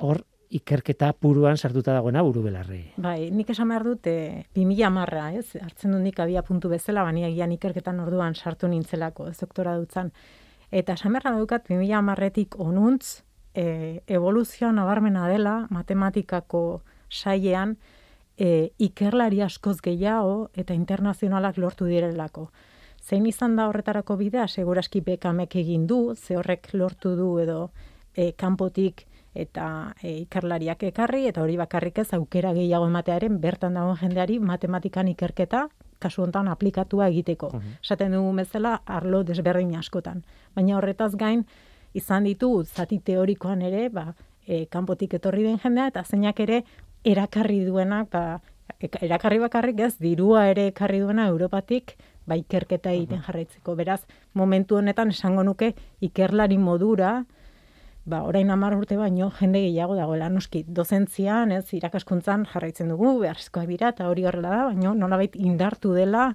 [0.00, 2.80] hor ikerketa puruan sartuta dagoena buru belarri.
[2.98, 5.54] Bai, nik esan behar dut, e, 2000 marra, ez?
[5.62, 10.10] Hartzen dut nik abia puntu bezala, bani egian ikerketan orduan sartu nintzelako, ez doktora dutzen.
[10.70, 13.22] Eta esan behar dukat, 2000 marretik onuntz,
[13.54, 17.76] e, evoluzioa nabarmena dela, matematikako saiean,
[18.36, 22.50] e, ikerlari askoz gehiago eta internazionalak lortu direlako.
[23.00, 27.70] Zein izan da horretarako bidea, seguraski bekamek egin du, ze horrek lortu du edo
[28.14, 33.98] e, kanpotik eta e, ikerlariak ekarri, eta hori bakarrik ez aukera gehiago ematearen bertan dagoen
[34.00, 35.68] jendeari matematikan ikerketa,
[36.00, 37.52] kasu hontan aplikatua egiteko.
[37.84, 40.24] Esaten dugu bezala arlo desberdin askotan.
[40.56, 41.44] Baina horretaz gain,
[41.94, 44.14] izan ditu zati teorikoan ere, ba,
[44.46, 46.62] e, kanpotik etorri den jendea, eta zeinak ere
[47.04, 48.40] erakarri duenak, ba,
[48.80, 53.76] erakarri bakarrik ez, dirua ere ekarri duena Europatik, ba, ikerketa egiten jarraitzeko.
[53.76, 54.00] Beraz,
[54.34, 57.20] momentu honetan esango nuke ikerlari modura,
[58.04, 63.68] ba, orain hamar urte baino jende gehiago dagoela noski dozentzian, ez, irakaskuntzan jarraitzen dugu, beharrezkoak
[63.68, 66.30] dira, eta hori horrela da, baino nolabait indartu dela,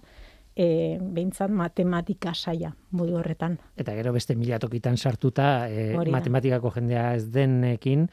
[0.55, 3.57] e, behintzat matematika saia modu horretan.
[3.77, 8.07] Eta gero beste mila tokitan sartuta e, matematikako jendea ez denekin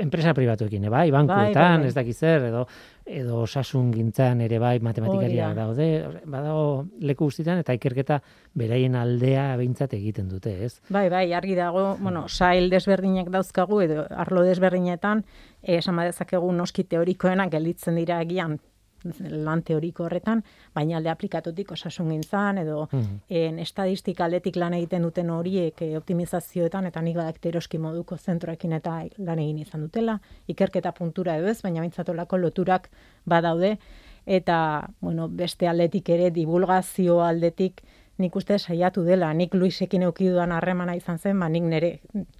[0.00, 1.88] enpresa pribatuekin, e, bai, Bai, bankuetan, bai, bai.
[1.88, 2.66] ez dakiz zer, edo
[3.06, 5.86] edo osasun gintzan ere bai matematikariak daude,
[6.26, 8.18] badago leku guztietan eta ikerketa
[8.58, 10.72] beraien aldea behintzat egiten dute, ez?
[10.90, 15.22] Bai, bai, argi dago, bueno, sail desberdinak dauzkagu edo arlo desberdinetan,
[15.62, 18.58] eh, esan badezakegu noski teorikoenak gelditzen dira agian
[19.30, 20.42] lan teoriko horretan,
[20.74, 23.20] baina alde aplikatutik osasun gintzan, edo Mhm.
[23.28, 28.72] en estadistika aldetik lan egiten duten horiek eh, optimizazioetan, eta nik badakite eroski moduko zentroekin
[28.72, 32.90] eta lan egin izan dutela, ikerketa puntura edo ez, baina bintzatolako loturak
[33.24, 33.78] badaude,
[34.26, 37.82] eta, bueno, beste aldetik ere, divulgazio aldetik,
[38.18, 41.90] nik uste saiatu dela, nik Luisekin euki dudan harremana izan zen, ba, nik nere,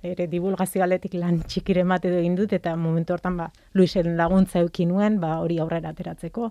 [0.03, 4.63] ere divulgazio aldetik lan txikiren bat edo egin dut, eta momentu hortan, ba, Luisen laguntza
[4.65, 6.51] euki nuen, ba, hori aurrera ateratzeko,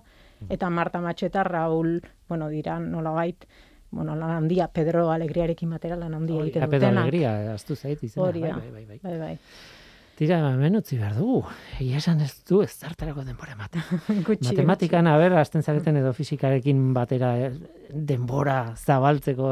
[0.52, 1.98] eta Marta Matxo eta Raul,
[2.28, 3.48] bueno, dira nolabait,
[3.90, 7.02] bueno, lan handia, Pedro Alegriarekin batera lan handia egiten Pedro dutenak.
[7.02, 9.00] Alegria, astu zait izena, Hori bai, bai, bai, bai.
[9.02, 9.38] Bai, bai.
[10.16, 11.42] Tira, hemen utzi behar dugu.
[11.76, 13.82] Egia esan ez du ez zartarako denbora ematen.
[14.48, 17.50] Matematikan, a ber, hasten zareten edo fizikarekin batera eh,
[17.92, 19.50] denbora zabaltzeko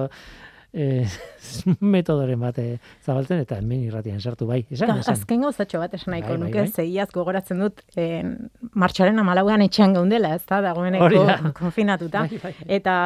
[0.73, 1.05] eh,
[1.95, 2.65] metodoren bate
[3.05, 4.63] zabaltzen, eta hemen irratian sartu bai.
[4.71, 5.19] Esan, Eta esan.
[5.21, 6.73] azken gauzatxo bat esan nahiko Bai, bai, nuke, bai.
[6.73, 8.33] zeiaz gogoratzen dut, en,
[8.73, 12.25] martxaren amalauean etxean geundela, ez da, dagoeneko konfinatuta.
[12.31, 12.55] Bai, bai.
[12.79, 12.97] Eta,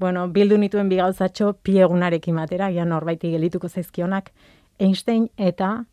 [0.00, 4.32] bueno, bildu nituen bi gauzatxo piegunarekin batera, gian norbaiti gelituko zaizkionak,
[4.80, 5.84] Einstein eta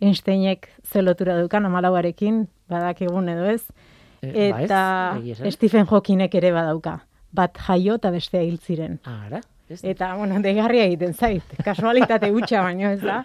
[0.00, 3.62] Einsteinek zelotura dukan amalauarekin, badakigun edo ez,
[4.22, 4.80] Eh, ba ez, eta
[5.16, 5.52] egia esan.
[5.52, 6.98] Stephen Hawkingek ere badauka.
[7.32, 8.98] Bat jaio eta bestea hil ziren.
[9.08, 9.38] Ara,
[9.70, 9.78] ez?
[9.86, 11.54] Eta, bueno, degarria egiten zait.
[11.64, 13.22] Kasualitate gutxa baino ez da.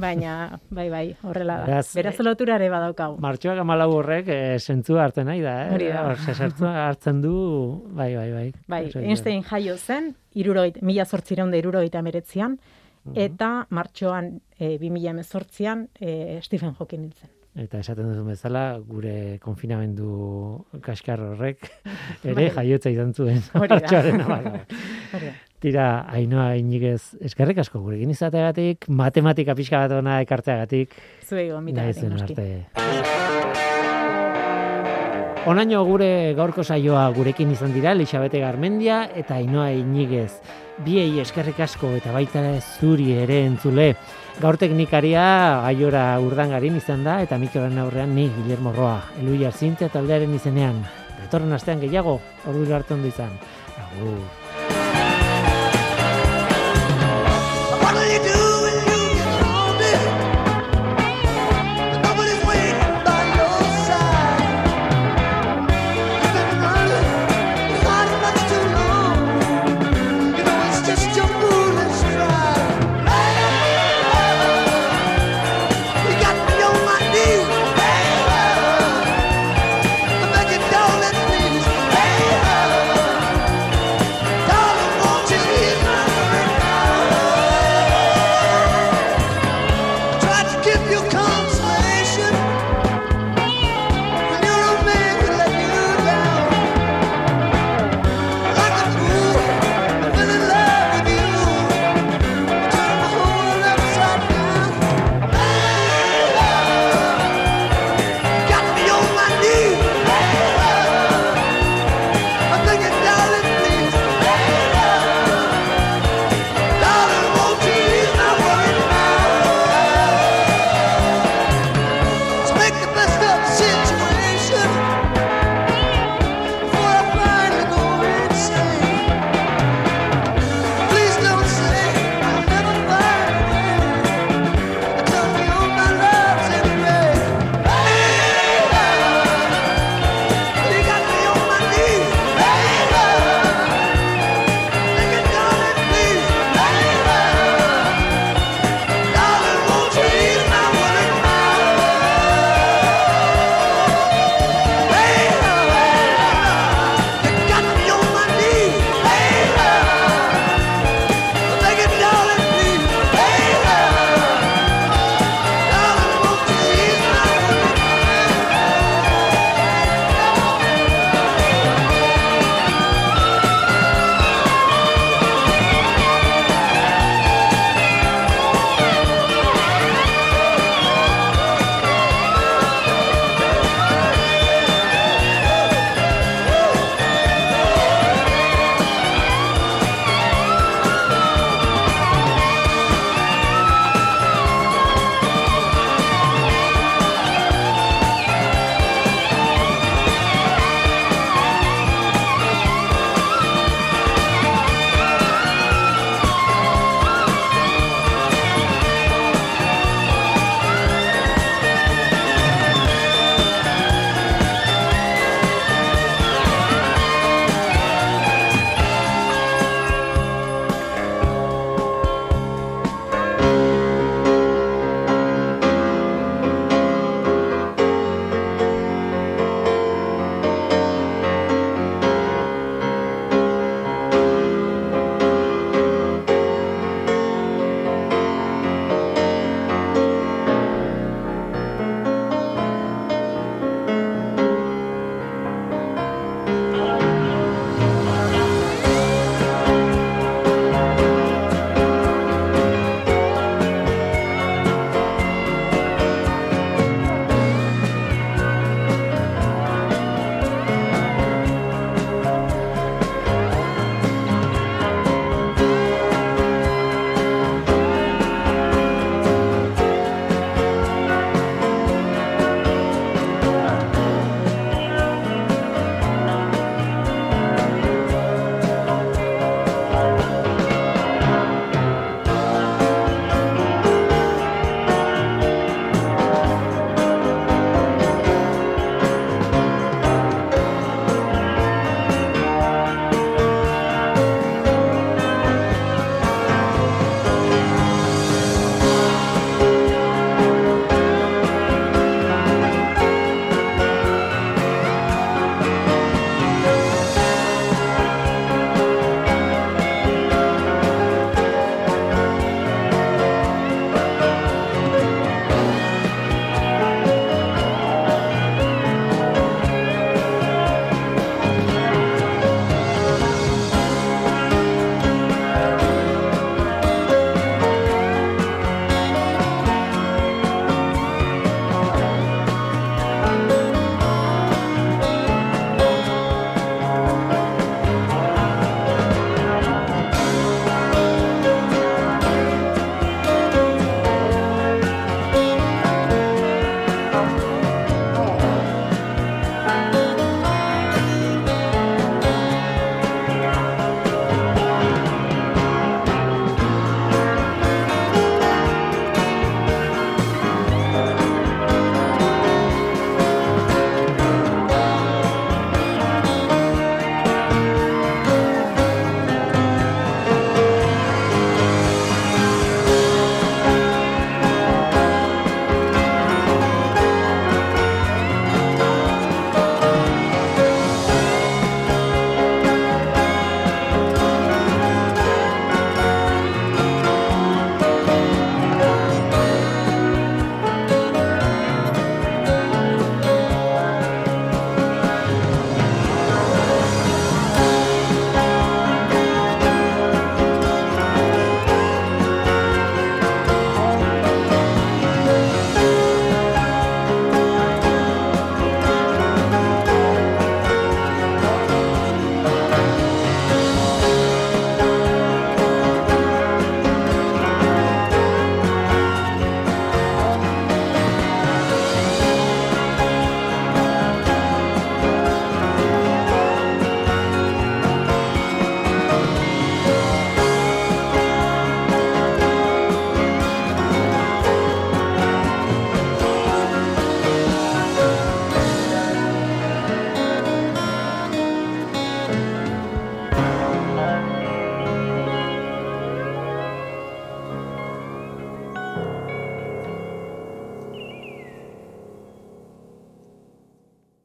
[0.00, 1.66] Baina, bai, bai, horrela da.
[1.66, 3.18] Beraz, Beraz, lotura ere badaukagu.
[3.20, 5.74] Martxoak amalau horrek eh, zentzua hartzen nahi da, eh?
[5.74, 6.06] Hori da.
[6.06, 7.34] Hor, hartzen du,
[7.92, 8.52] bai, bai, bai.
[8.66, 12.56] Bai, Einstein jaio zen, iruroit, mila zortzireun da irurogeita meretzian,
[13.14, 17.30] eta martxoan e, 2000 emezortzian e, Stephen Hawking hil zen.
[17.58, 21.66] Eta esaten duzun bezala, gure konfinamendu kaskar horrek
[22.22, 22.50] ere Bai.
[22.60, 23.42] jaiotza izan zuen.
[23.58, 24.60] Hori da.
[25.60, 30.96] Tira, Ainoa inigez, eskerrik asko gurekin izateagatik, matematika pixka bat ona ekarteagatik,
[31.26, 33.28] Zuei gomita arte.
[35.48, 40.34] Onaino gure gaurko saioa gurekin izan dira, Elixabete Garmendia eta Ainoa inigez.
[40.84, 43.94] Biei eskerrik asko eta baita zuri ere entzule.
[44.40, 45.22] Gaur teknikaria
[45.64, 50.84] aiora urdangarin izan da eta mikroren aurrean ni Guillermo Roa, Eluia Zintzia taldearen izenean.
[51.22, 53.32] Datorren astean gehiago, ordura arte ondo izan.
[53.80, 54.39] Agur.